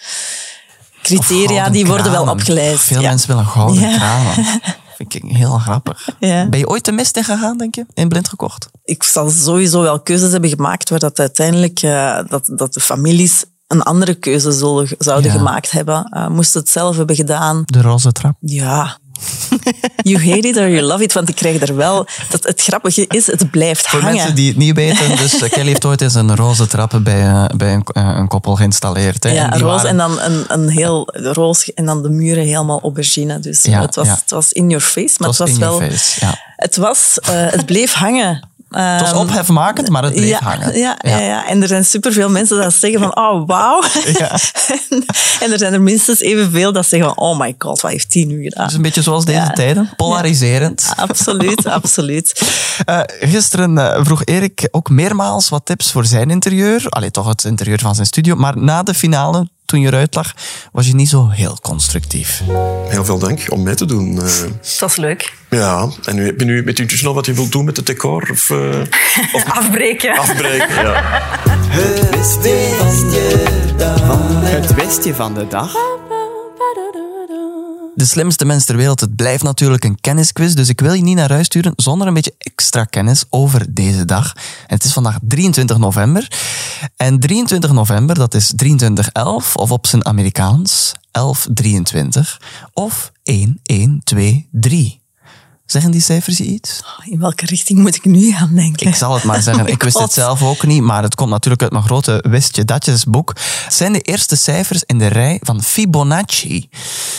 criteria, 1.02 1.70
die 1.70 1.86
worden 1.86 2.12
wel 2.12 2.28
opgelijst. 2.30 2.84
Veel 2.84 3.02
ja. 3.02 3.10
mensen 3.10 3.28
willen 3.28 3.46
gouden 3.46 3.82
Ja. 3.90 3.98
kranen. 3.98 4.34
Vind 4.98 5.14
ik 5.16 5.24
heel 5.24 5.58
grappig. 5.58 6.10
Ja. 6.20 6.48
Ben 6.50 6.60
je 6.60 6.68
ooit 6.68 6.86
de 6.86 6.92
mist 6.92 7.18
in 7.18 7.24
gegaan, 7.24 7.58
denk 7.58 7.76
je, 7.76 7.86
in 7.94 8.10
Blind 8.10 8.28
Gekocht? 8.30 8.70
ik 8.84 9.04
zal 9.04 9.30
sowieso 9.30 9.82
wel 9.82 10.00
keuzes 10.02 10.32
hebben 10.32 10.50
gemaakt 10.50 10.90
waar 10.90 11.00
dat 11.00 11.20
uiteindelijk 11.20 11.82
dat, 12.30 12.52
dat 12.56 12.74
de 12.74 12.80
families 12.80 13.46
een 13.68 13.82
andere 13.82 14.14
keuze 14.14 14.52
zullen, 14.52 14.88
zouden 14.98 15.32
Ja. 15.32 15.38
gemaakt 15.38 15.72
hebben. 15.72 16.10
Uh, 16.18 16.28
moesten 16.28 16.62
het 16.62 16.70
zelf 16.70 16.96
hebben 16.98 17.16
gedaan. 17.16 17.62
De 17.66 17.82
roze 17.82 18.12
trap. 18.12 18.36
Ja. 18.40 18.98
You 20.10 20.20
hate 20.32 20.48
it 20.48 20.58
or 20.58 20.70
you 20.70 20.82
love 20.82 21.04
it, 21.04 21.14
want 21.14 21.30
ik 21.30 21.36
krijg 21.36 21.62
er 21.62 21.76
wel... 21.76 22.08
Dat, 22.30 22.44
het 22.44 22.62
grappige 22.62 23.06
is, 23.08 23.28
het 23.28 23.52
blijft 23.52 23.88
Voor 23.88 24.00
hangen. 24.00 24.16
mensen 24.16 24.36
die 24.36 24.48
het 24.48 24.58
niet 24.58 24.76
weten, 24.76 25.18
dus 25.18 25.42
eh, 25.42 25.50
Kelly 25.52 25.68
heeft 25.68 25.86
ooit 25.86 26.02
eens 26.02 26.14
een 26.16 26.36
roze 26.36 26.68
trap 26.68 27.00
bij, 27.04 27.22
eh, 27.22 27.46
bij 27.56 27.74
een, 27.74 27.84
eh, 27.94 28.14
een 28.18 28.28
koppel 28.28 28.56
geïnstalleerd. 28.56 29.24
Hè. 29.24 29.30
ja, 29.32 29.50
die 29.50 29.62
roze 29.62 29.66
waren- 29.76 29.90
en 29.90 29.98
dan 29.98 30.20
een, 30.20 30.44
een 30.48 30.70
heel 30.70 31.08
roze 31.14 31.72
en 31.76 31.86
dan 31.86 32.02
de 32.04 32.10
muren 32.10 32.44
helemaal 32.44 32.82
aubergine. 32.82 33.40
Dus 33.40 33.62
Ja, 33.64 33.82
het, 33.82 33.96
was, 33.96 34.08
ja. 34.08 34.14
het 34.14 34.32
was 34.32 34.52
in 34.52 34.70
your 34.70 34.84
face, 34.86 35.16
maar 35.18 35.30
Het 35.30 35.38
het 35.38 35.38
was 35.38 35.38
was, 35.38 35.50
in 35.50 35.60
wel... 35.60 35.78
your 35.78 35.92
face, 35.92 36.26
ja. 36.26 36.40
Het 36.56 36.78
was... 36.78 37.18
het 37.32 37.66
bleef 37.66 37.94
hangen. 37.94 38.50
Het 38.78 39.02
was 39.02 39.10
Ehm, 39.12 39.18
ophefmakend, 39.20 39.90
maar 39.90 40.04
het 40.04 40.14
bleef 40.14 40.28
ja, 40.30 40.40
hangen. 40.42 40.78
Ja, 40.78 40.98
ja. 41.02 41.20
Ja, 41.20 41.48
en 41.48 41.62
er 41.62 41.68
zijn 41.68 41.86
superveel 41.86 42.30
mensen 42.30 42.58
dat 42.58 42.74
zeggen 42.74 43.00
van, 43.00 43.18
oh, 43.18 43.48
wauw. 43.48 43.82
Ja. 44.20 44.32
en, 44.90 45.06
en 45.44 45.52
er 45.52 45.58
zijn 45.58 45.74
er 45.74 45.82
minstens 45.82 46.20
evenveel 46.20 46.74
dat 46.74 46.86
zeggen 46.88 47.10
van, 47.16 47.18
oh 47.26 47.40
my 47.40 47.56
god, 47.58 47.82
wat 47.82 47.92
heeft 47.92 48.12
die 48.12 48.26
nu 48.26 48.44
gedaan? 48.44 48.62
Het 48.62 48.70
is 48.72 48.76
een 48.78 48.84
beetje 48.84 49.02
zoals 49.02 49.26
deze 49.26 49.38
Ja. 49.40 49.50
tijden, 49.50 49.90
polariserend. 49.96 50.94
Absoluut, 50.96 51.66
absoluut. 51.68 52.42
Eh, 52.86 53.00
gisteren 53.20 53.78
eh, 53.78 54.04
vroeg 54.04 54.22
Erik 54.26 54.68
ook 54.72 54.90
meermaals 54.90 55.50
wat 55.50 55.66
tips 55.66 55.92
voor 55.92 56.06
zijn 56.06 56.30
interieur. 56.30 56.86
Allee, 56.90 57.12
toch 57.12 57.28
het 57.28 57.44
interieur 57.44 57.80
van 57.80 57.96
zijn 57.96 58.08
studio. 58.08 58.36
Maar 58.36 58.58
na 58.58 58.84
de 58.84 58.94
finale, 58.94 59.48
toen 59.74 59.82
je 59.82 59.88
eruit 59.88 60.16
lag, 60.16 60.34
was 60.72 60.88
je 60.88 60.96
niet 60.96 61.10
zo 61.10 61.30
heel 61.30 61.58
constructief. 61.62 62.42
Heel 62.88 63.06
veel 63.06 63.18
dank 63.20 63.46
om 63.50 63.64
mee 63.64 63.76
te 63.76 63.86
doen. 63.86 64.22
eh. 64.22 64.26
Dat 64.80 64.90
is 64.90 64.96
leuk. 64.96 65.34
ja, 65.50 65.90
en 66.04 66.16
nu, 66.16 66.26
heb 66.26 66.40
je 66.40 66.46
nu 66.46 66.64
met 66.64 66.80
u 66.80 67.06
al 67.06 67.14
wat 67.14 67.26
je 67.26 67.34
wilt 67.34 67.52
doen 67.52 67.66
met 67.66 67.78
het 67.78 67.86
decor? 67.86 68.28
Of, 68.32 68.50
eh, 68.50 68.58
of 69.36 69.44
Afbreken. 69.52 70.18
afbreken? 70.18 70.84
Ja. 70.84 71.02
Het 74.46 74.74
westje 74.74 75.14
van 75.14 75.34
de 75.34 75.48
dag. 75.48 75.72
De 75.72 77.03
slimste 77.96 78.46
mens 78.46 78.66
ter 78.66 78.76
wereld, 78.76 79.00
het 79.00 79.16
blijft 79.16 79.44
natuurlijk 79.44 79.84
een 79.84 80.00
kennisquiz. 80.02 80.54
Dus 80.54 80.70
ik 80.70 80.80
wil 80.80 80.94
je 80.94 81.02
niet 81.02 81.16
naar 81.16 81.32
huis 81.32 81.46
sturen 81.46 81.74
zonder 81.76 82.08
een 82.08 82.14
beetje 82.14 82.36
extra 82.38 82.84
kennis 82.84 83.24
over 83.30 83.74
deze 83.74 84.06
dag. 84.06 84.34
En 84.68 84.76
het 84.76 84.84
is 84.84 84.94
vandaag 84.94 85.18
23 85.22 85.78
november. 85.78 86.32
En 86.98 87.20
23 87.20 87.72
november, 87.72 88.16
dat 88.16 88.34
is 88.34 88.54
2311, 88.56 89.56
of 89.56 89.72
op 89.72 89.88
zijn 89.88 90.06
Amerikaans 90.06 90.92
1123, 91.12 92.42
of 92.74 93.12
1123. 93.24 95.03
Zeggen 95.66 95.92
die 95.92 96.02
cijfers 96.02 96.38
je 96.38 96.44
iets? 96.44 96.84
In 97.04 97.20
welke 97.20 97.46
richting 97.46 97.80
moet 97.80 97.96
ik 97.96 98.06
nu 98.06 98.32
gaan 98.34 98.56
denken? 98.56 98.88
Ik 98.88 98.96
zal 98.96 99.14
het 99.14 99.24
maar 99.24 99.42
zeggen. 99.42 99.68
Ik 99.68 99.84
wist 99.84 100.00
het 100.00 100.14
zelf 100.24 100.44
ook 100.44 100.66
niet, 100.66 100.82
maar 100.82 101.04
het 101.04 101.16
komt 101.16 101.30
natuurlijk 101.30 101.62
uit 101.62 101.72
mijn 101.72 101.84
grote 101.84 102.24
Wistje 102.30 102.66
Datjes 102.66 103.04
boek. 103.04 103.34
Het 103.64 103.74
zijn 103.74 103.94
de 103.94 104.00
eerste 104.02 104.36
cijfers 104.36 104.84
in 104.84 104.98
de 104.98 105.08
rij 105.08 105.40
van 105.42 105.64
Fibonacci. 105.64 106.70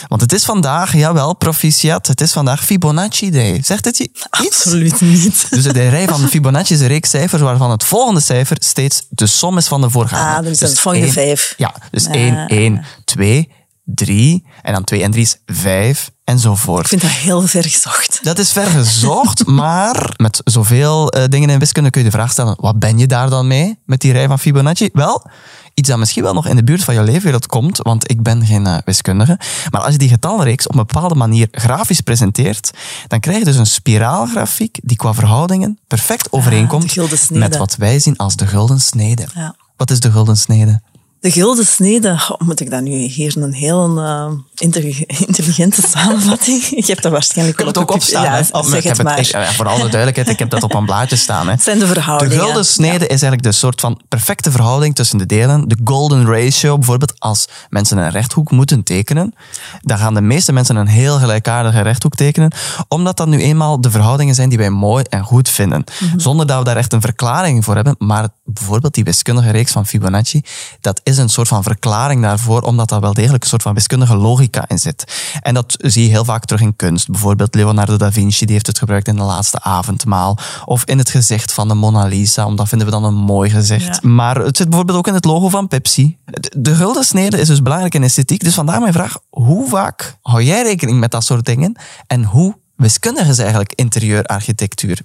Want 0.07 0.21
het 0.21 0.33
is 0.33 0.43
vandaag, 0.45 0.93
jawel, 0.95 1.35
proficiat, 1.35 2.07
het 2.07 2.21
is 2.21 2.31
vandaag 2.31 2.63
Fibonacci 2.65 3.31
Day. 3.31 3.61
Zegt 3.63 3.85
het 3.85 3.97
je 3.97 4.03
iets? 4.03 4.27
Absoluut 4.29 5.01
niet. 5.01 5.47
Dus 5.49 5.63
de 5.63 5.89
rij 5.89 6.07
van 6.07 6.27
Fibonacci 6.29 6.73
is 6.73 6.79
een 6.79 6.87
reeks 6.87 7.09
cijfers 7.09 7.41
waarvan 7.41 7.71
het 7.71 7.83
volgende 7.83 8.19
cijfer 8.21 8.57
steeds 8.59 9.05
de 9.09 9.27
som 9.27 9.57
is 9.57 9.67
van 9.67 9.81
de 9.81 9.89
voorgaande. 9.89 10.37
Ah, 10.49 10.57
dus 10.57 10.59
het 10.69 10.79
volgende 10.79 11.05
één- 11.05 11.13
vijf. 11.15 11.53
Ja, 11.57 11.75
dus 11.91 12.07
Ah. 12.07 12.13
1, 12.15 12.47
1, 12.47 12.85
2, 13.05 13.49
3 13.85 14.45
en 14.65 14.73
dan 14.73 14.83
2 14.83 15.03
en 15.03 15.11
3 15.11 15.23
is 15.23 15.37
5 15.45 16.11
enzovoort. 16.23 16.81
Ik 16.81 16.87
vind 16.87 17.01
dat 17.01 17.11
heel 17.11 17.41
ver 17.41 17.63
gezocht. 17.63 18.19
Dat 18.23 18.39
is 18.39 18.51
ver 18.51 18.65
gezocht, 18.65 19.45
maar 19.61 20.13
met 20.17 20.41
zoveel 20.43 21.09
eh, 21.09 21.23
dingen 21.29 21.49
in 21.49 21.59
wiskunde 21.59 21.89
kun 21.89 22.01
je 22.01 22.09
de 22.09 22.15
vraag 22.15 22.31
stellen, 22.31 22.55
wat 22.59 22.79
ben 22.79 22.97
je 22.97 23.07
daar 23.07 23.29
dan 23.29 23.47
mee 23.47 23.79
met 23.85 24.01
die 24.01 24.11
rij 24.11 24.27
van 24.27 24.39
Fibonacci? 24.39 24.89
Wel, 24.93 25.29
iets 25.73 25.89
dat 25.89 25.97
misschien 25.97 26.23
wel 26.23 26.33
nog 26.33 26.47
in 26.47 26.55
de 26.55 26.63
buurt 26.63 26.83
van 26.83 26.93
jouw 26.93 27.03
leefwereld 27.03 27.45
komt, 27.45 27.77
want 27.77 28.09
ik 28.09 28.23
ben 28.23 28.45
geen 28.45 28.67
eh, 28.67 28.77
wiskundige. 28.85 29.39
Maar 29.69 29.81
als 29.81 29.91
je 29.91 29.97
die 29.97 30.09
getallenreeks 30.09 30.67
op 30.67 30.75
een 30.75 30.85
bepaalde 30.85 31.15
manier 31.15 31.47
grafisch 31.51 32.01
presenteert, 32.01 32.71
dan 33.07 33.19
krijg 33.19 33.37
je 33.37 33.45
dus 33.45 33.57
een 33.57 33.65
spiraalgrafiek 33.65 34.79
die 34.83 34.97
qua 34.97 35.13
verhoudingen 35.13 35.79
perfect 35.87 36.31
overeenkomt 36.31 37.29
met 37.29 37.57
wat 37.57 37.75
wij 37.75 37.99
zien 37.99 38.17
als 38.17 38.35
de 38.35 38.47
gulden 38.47 38.81
snede. 38.81 39.27
Ja. 39.33 39.55
Wat 39.77 39.91
is 39.91 39.99
de 39.99 40.11
gulden 40.11 40.37
snede? 40.37 40.81
De 41.25 41.31
gulden 41.31 41.65
snede, 41.65 42.19
moet 42.37 42.59
ik 42.59 42.69
dat 42.69 42.81
nu 42.81 42.91
hier 42.91 43.37
een 43.37 43.53
heel 43.53 43.97
eh, 43.99 44.31
intelli- 44.55 45.03
intelligente 45.07 45.81
samenvatting? 45.93 46.63
Je 46.69 46.83
hebt 46.85 47.01
dat 47.03 47.11
waarschijnlijk 47.11 47.59
Ik 47.59 47.65
heb 47.65 47.75
het 47.75 47.89
ook. 47.91 48.01
Ja, 48.03 48.43
zeg 48.43 48.51
Oh, 48.51 48.67
ik 48.67 48.73
het 48.73 48.97
heb 48.97 49.05
maar. 49.05 49.19
ik- 49.19 49.25
ja, 49.25 49.51
voor 49.51 49.67
alle 49.67 49.79
duidelijkheid, 49.89 50.29
ik 50.29 50.39
heb 50.39 50.49
dat 50.49 50.63
op 50.63 50.73
een 50.73 50.85
blaadje 50.85 51.15
staan. 51.15 51.45
Hè. 51.45 51.51
Het 51.55 51.63
zijn 51.63 51.79
de 51.79 51.85
De 51.85 51.91
verhoudingen. 51.93 52.37
gulden 52.43 52.65
snede 52.65 53.03
is 53.03 53.07
eigenlijk 53.09 53.43
de 53.43 53.51
soort 53.51 53.81
van 53.81 54.01
perfecte 54.09 54.51
verhouding 54.51 54.95
tussen 54.95 55.17
de 55.17 55.25
delen. 55.25 55.67
De 55.67 55.77
golden 55.83 56.25
ratio, 56.25 56.75
bijvoorbeeld 56.77 57.13
als 57.19 57.47
mensen 57.69 57.97
een 57.97 58.09
rechthoek 58.11 58.51
moeten 58.51 58.83
tekenen, 58.83 59.33
dan 59.81 59.97
gaan 59.97 60.13
de 60.13 60.21
meeste 60.21 60.51
mensen 60.53 60.75
een 60.75 60.87
heel 60.87 61.17
gelijkaardige 61.19 61.81
rechthoek 61.81 62.15
tekenen, 62.15 62.51
omdat 62.87 63.17
dat 63.17 63.27
nu 63.27 63.41
eenmaal 63.41 63.81
de 63.81 63.91
verhoudingen 63.91 64.35
zijn 64.35 64.49
die 64.49 64.57
wij 64.57 64.69
mooi 64.69 65.03
en 65.09 65.23
goed 65.23 65.49
vinden. 65.49 65.83
Zonder 66.17 66.47
dat 66.47 66.57
we 66.57 66.63
daar 66.63 66.77
echt 66.77 66.93
een 66.93 67.01
verklaring 67.01 67.63
voor 67.63 67.75
hebben, 67.75 67.95
maar 67.97 68.27
bijvoorbeeld 68.43 68.93
die 68.93 69.03
wiskundige 69.03 69.51
reeks 69.51 69.71
van 69.71 69.85
Fibonacci, 69.85 70.41
dat 70.81 70.99
is 71.03 71.14
een 71.17 71.29
soort 71.29 71.47
van 71.47 71.63
verklaring 71.63 72.21
daarvoor, 72.21 72.61
omdat 72.61 72.89
daar 72.89 72.99
wel 72.99 73.13
degelijk 73.13 73.43
een 73.43 73.49
soort 73.49 73.61
van 73.61 73.73
wiskundige 73.73 74.15
logica 74.15 74.67
in 74.67 74.79
zit. 74.79 75.03
En 75.41 75.53
dat 75.53 75.75
zie 75.77 76.03
je 76.03 76.09
heel 76.09 76.25
vaak 76.25 76.45
terug 76.45 76.61
in 76.61 76.75
kunst. 76.75 77.09
Bijvoorbeeld 77.09 77.55
Leonardo 77.55 77.97
da 77.97 78.11
Vinci, 78.11 78.45
die 78.45 78.53
heeft 78.53 78.67
het 78.67 78.77
gebruikt 78.77 79.07
in 79.07 79.15
de 79.15 79.23
laatste 79.23 79.61
avondmaal. 79.61 80.37
Of 80.65 80.83
in 80.83 80.97
het 80.97 81.09
gezicht 81.09 81.53
van 81.53 81.67
de 81.67 81.73
Mona 81.73 82.05
Lisa, 82.05 82.45
omdat 82.45 82.67
vinden 82.67 82.87
we 82.87 82.93
dan 82.93 83.03
een 83.03 83.13
mooi 83.13 83.49
gezicht. 83.49 83.99
Ja. 84.01 84.09
Maar 84.09 84.35
het 84.35 84.57
zit 84.57 84.67
bijvoorbeeld 84.67 84.97
ook 84.97 85.07
in 85.07 85.13
het 85.13 85.25
logo 85.25 85.49
van 85.49 85.67
Pepsi. 85.67 86.17
De, 86.25 86.51
de 86.57 86.75
gulden 86.75 87.03
snede 87.03 87.39
is 87.39 87.47
dus 87.47 87.61
belangrijk 87.61 87.95
in 87.95 88.03
esthetiek. 88.03 88.43
Dus 88.43 88.53
vandaar 88.53 88.79
mijn 88.79 88.93
vraag, 88.93 89.17
hoe 89.29 89.69
vaak 89.69 90.17
hou 90.21 90.43
jij 90.43 90.63
rekening 90.63 90.99
met 90.99 91.11
dat 91.11 91.23
soort 91.23 91.45
dingen? 91.45 91.75
En 92.07 92.23
hoe 92.23 92.55
wiskundig 92.75 93.27
is 93.27 93.37
eigenlijk 93.37 93.73
interieurarchitectuur? 93.75 95.01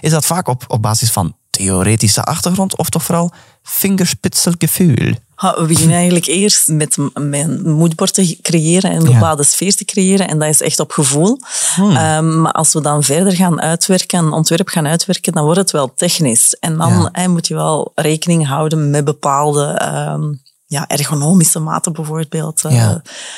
Is 0.00 0.10
dat 0.10 0.24
vaak 0.24 0.48
op, 0.48 0.64
op 0.68 0.82
basis 0.82 1.10
van 1.10 1.34
theoretische 1.50 2.22
achtergrond 2.22 2.76
of 2.76 2.88
toch 2.88 3.02
vooral 3.02 3.32
vingerspitselgevoel? 3.62 5.14
We 5.50 5.64
beginnen 5.66 5.96
eigenlijk 5.96 6.26
eerst 6.26 6.68
met 6.68 6.96
mijn 7.14 7.70
moodboard 7.70 8.14
te 8.14 8.38
creëren 8.42 8.90
en 8.90 8.96
een 8.96 9.06
Ja. 9.08 9.12
bepaalde 9.12 9.42
sfeer 9.42 9.74
te 9.74 9.84
creëren. 9.84 10.28
En 10.28 10.38
dat 10.38 10.48
is 10.48 10.60
echt 10.60 10.80
op 10.80 10.90
gevoel. 10.92 11.38
Hmm. 11.74 11.96
Ehm, 11.96 12.40
maar 12.40 12.52
als 12.52 12.72
we 12.72 12.80
dan 12.80 13.02
verder 13.02 13.32
gaan 13.32 13.60
uitwerken, 13.60 14.18
een 14.18 14.32
ontwerp 14.32 14.68
gaan 14.68 14.86
uitwerken, 14.86 15.32
dan 15.32 15.44
wordt 15.44 15.58
het 15.58 15.70
wel 15.70 15.92
technisch. 15.96 16.56
En 16.60 16.76
dan 16.76 17.10
Ja. 17.12 17.28
moet 17.28 17.46
je 17.46 17.54
wel 17.54 17.92
rekening 17.94 18.46
houden 18.46 18.90
met 18.90 19.04
bepaalde 19.04 19.64
ehm, 19.64 20.22
ja, 20.66 20.86
ergonomische 20.86 21.58
maten 21.58 21.92
bijvoorbeeld. 21.92 22.64
Eh. 22.64 22.94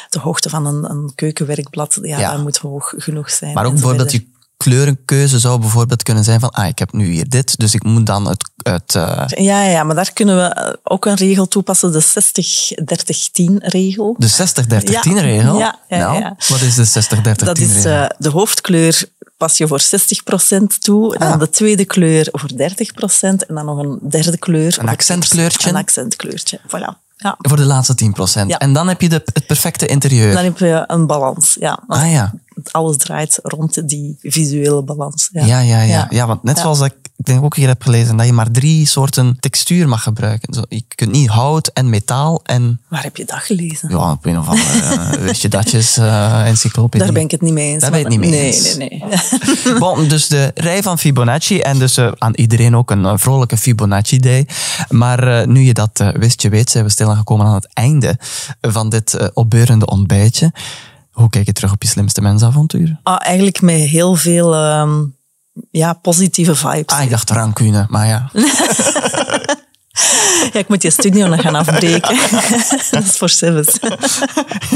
De 0.08 0.18
hoogte 0.18 0.48
van 0.48 0.66
een, 0.66 0.90
een 0.90 1.12
keukenwerkblad, 1.14 1.98
ja, 2.02 2.18
Ja. 2.18 2.30
dat 2.32 2.42
moet 2.42 2.56
hoog 2.56 2.92
genoeg 2.96 3.30
zijn. 3.30 3.52
Maar 3.54 3.64
ook 3.64 3.72
bijvoorbeeld 3.72 4.12
je 4.12 4.26
kleurenkeuze 4.56 5.38
zou 5.38 5.58
bijvoorbeeld 5.60 6.02
kunnen 6.02 6.24
zijn 6.24 6.40
van 6.40 6.50
ah, 6.50 6.66
ik 6.66 6.78
heb 6.78 6.92
nu 6.92 7.06
hier 7.06 7.28
dit, 7.28 7.58
dus 7.58 7.74
ik 7.74 7.82
moet 7.82 8.06
dan 8.06 8.28
het... 8.28 8.50
het 8.62 8.94
eh, 8.94 9.22
Ja, 9.26 9.62
ja, 9.62 9.82
maar 9.84 9.94
daar 9.94 10.12
kunnen 10.12 10.36
we 10.36 10.78
ook 10.82 11.06
een 11.06 11.14
regel 11.14 11.48
toepassen, 11.48 11.92
de 11.92 12.02
60-30-10-regel. 12.02 14.14
de 14.18 14.28
60-30-10 14.28 14.90
Ja. 14.90 15.00
regel. 15.20 15.58
Ja, 15.58 15.78
ja, 15.88 15.98
Nou, 15.98 16.18
ja. 16.18 16.36
Wat 16.48 16.60
is 16.60 16.74
de 16.74 16.86
60-30-10 16.86 17.44
Dat 17.44 17.58
is 17.58 17.72
regel? 17.72 17.90
eh, 17.92 18.06
de 18.18 18.28
hoofdkleur 18.28 19.04
pas 19.36 19.58
je 19.58 19.66
voor 19.66 19.80
60% 19.80 20.78
toe, 20.78 21.18
dan 21.18 21.32
Ah. 21.32 21.38
de 21.38 21.50
tweede 21.50 21.84
kleur 21.84 22.28
voor 22.32 22.50
30% 22.56 23.46
en 23.46 23.54
dan 23.54 23.64
nog 23.64 23.78
een 23.78 23.98
derde 24.02 24.38
kleur. 24.38 24.72
voor 24.72 24.88
accentkleurtje? 24.88 25.68
Een 25.68 25.76
accentkleurtje, 25.76 26.60
voilà. 26.68 27.02
Ja. 27.24 27.34
Voor 27.38 27.56
de 27.56 27.64
laatste 27.64 27.94
10%. 28.42 28.46
Ja. 28.46 28.58
En 28.58 28.72
dan 28.72 28.88
heb 28.88 29.00
je 29.00 29.08
de, 29.08 29.22
het 29.32 29.46
perfecte 29.46 29.86
interieur. 29.86 30.34
Dan 30.34 30.44
heb 30.44 30.58
je 30.58 30.84
een 30.86 31.06
balans, 31.06 31.56
ja. 31.60 31.82
Ah 31.86 32.10
ja. 32.12 32.32
Alles 32.70 32.96
draait 32.96 33.38
rond 33.42 33.88
die 33.88 34.16
visuele 34.20 34.82
balans. 34.82 35.28
Ja, 35.32 35.44
Ja, 35.44 35.60
ja, 35.60 35.80
ja. 35.80 36.06
ja. 36.10 36.26
want 36.26 36.42
net 36.42 36.58
zoals 36.58 36.80
ik, 36.80 36.94
ik 37.16 37.24
denk 37.24 37.44
ook 37.44 37.56
hier 37.56 37.68
heb 37.68 37.82
gelezen, 37.82 38.16
dat 38.16 38.26
je 38.26 38.32
maar 38.32 38.50
drie 38.50 38.86
soorten 38.86 39.36
textuur 39.40 39.88
mag 39.88 40.02
gebruiken. 40.02 40.54
Zo, 40.54 40.62
je 40.68 40.84
kunt 40.94 41.12
niet 41.12 41.28
hout 41.28 41.66
en 41.68 41.90
metaal 41.90 42.40
en... 42.44 42.80
Waar 42.88 43.02
heb 43.02 43.16
je 43.16 43.24
dat 43.24 43.38
gelezen? 43.38 43.88
Ja, 43.88 44.10
op 44.10 44.26
een 44.26 44.38
of 44.38 44.48
andere 44.48 45.18
uh, 45.18 45.32
je 45.32 45.48
datjes 45.48 45.96
eh 45.96 46.46
encyclopedie. 46.46 47.04
Daar 47.04 47.14
ben 47.14 47.22
ik 47.22 47.30
het 47.30 47.40
niet 47.40 47.52
mee 47.52 47.72
eens. 47.72 47.80
Daar 47.80 47.90
ben 47.90 47.98
je 47.98 48.04
het 48.04 48.14
niet 48.14 48.30
mee 48.30 48.40
nee, 48.40 48.52
eens. 48.52 48.76
Nee, 48.76 49.04
nee, 49.62 49.78
Bon, 49.78 50.08
dus 50.08 50.28
de 50.28 50.50
rij 50.54 50.82
van 50.82 50.98
Fibonacci 50.98 51.60
en 51.60 51.78
dus 51.78 51.96
eh, 51.96 52.12
aan 52.18 52.34
iedereen 52.34 52.76
ook 52.76 52.90
een 52.90 53.18
vrolijke 53.18 53.56
Fibonacci-day. 53.56 54.46
Maar 54.88 55.40
eh, 55.40 55.46
nu 55.46 55.60
je 55.60 55.74
dat 55.74 56.12
wist, 56.16 56.42
je 56.42 56.48
weet, 56.48 56.70
zijn 56.70 56.84
we 56.84 56.90
stilaan 56.90 57.16
gekomen 57.16 57.46
aan 57.46 57.54
het 57.54 57.68
einde 57.72 58.18
van 58.60 58.88
dit 58.88 59.32
opbeurende 59.34 59.86
ontbijtje. 59.86 60.52
Hoe 61.10 61.30
kijk 61.30 61.46
je 61.46 61.52
terug 61.52 61.72
op 61.72 61.82
je 61.82 61.88
slimste 61.88 62.20
mensavontuur? 62.20 62.98
Ah, 63.02 63.16
eigenlijk 63.20 63.60
met 63.60 63.80
heel 63.80 64.14
veel 64.14 64.54
ehm, 64.54 65.00
ja, 65.70 65.92
positieve 65.92 66.54
vibes. 66.54 66.94
Ah, 66.94 67.02
ik 67.02 67.10
dacht 67.10 67.30
rancune, 67.30 67.86
maar 67.88 68.06
ja. 68.06 68.30
Ja, 70.52 70.60
ik 70.60 70.68
moet 70.68 70.82
je 70.82 70.90
studio 70.90 71.26
nog 71.26 71.40
gaan 71.40 71.54
afbreken. 71.54 72.16
dat 72.90 73.04
is 73.04 73.16
voor 73.16 73.28
Sevens. 73.28 73.78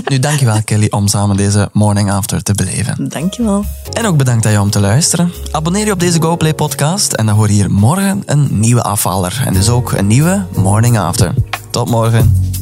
Nu, 0.05 0.19
dankjewel 0.19 0.63
Kelly 0.65 0.87
om 0.91 1.09
samen 1.09 1.37
deze 1.37 1.69
morning 1.73 2.11
after 2.11 2.43
te 2.43 2.55
beleven. 2.55 3.09
Dankjewel. 3.09 3.65
En 3.93 4.07
ook 4.07 4.17
bedankt 4.17 4.47
aan 4.47 4.53
jou 4.53 4.65
om 4.65 4.71
te 4.71 4.81
luisteren. 4.81 5.33
Abonneer 5.51 5.85
je 5.85 5.93
op 5.93 6.01
deze 6.01 6.23
GoPlay 6.23 6.55
podcast 6.55 7.13
en 7.13 7.27
dan 7.27 7.35
hoor 7.35 7.47
je 7.47 7.53
hier 7.53 7.71
morgen 7.71 8.23
een 8.27 8.49
nieuwe 8.51 8.83
afvaller. 8.83 9.43
En 9.45 9.53
dus 9.53 9.69
ook 9.69 9.93
een 9.93 10.07
nieuwe 10.07 10.47
morning 10.57 10.99
after. 10.99 11.35
Tot 11.71 11.91
morgen. 11.91 12.58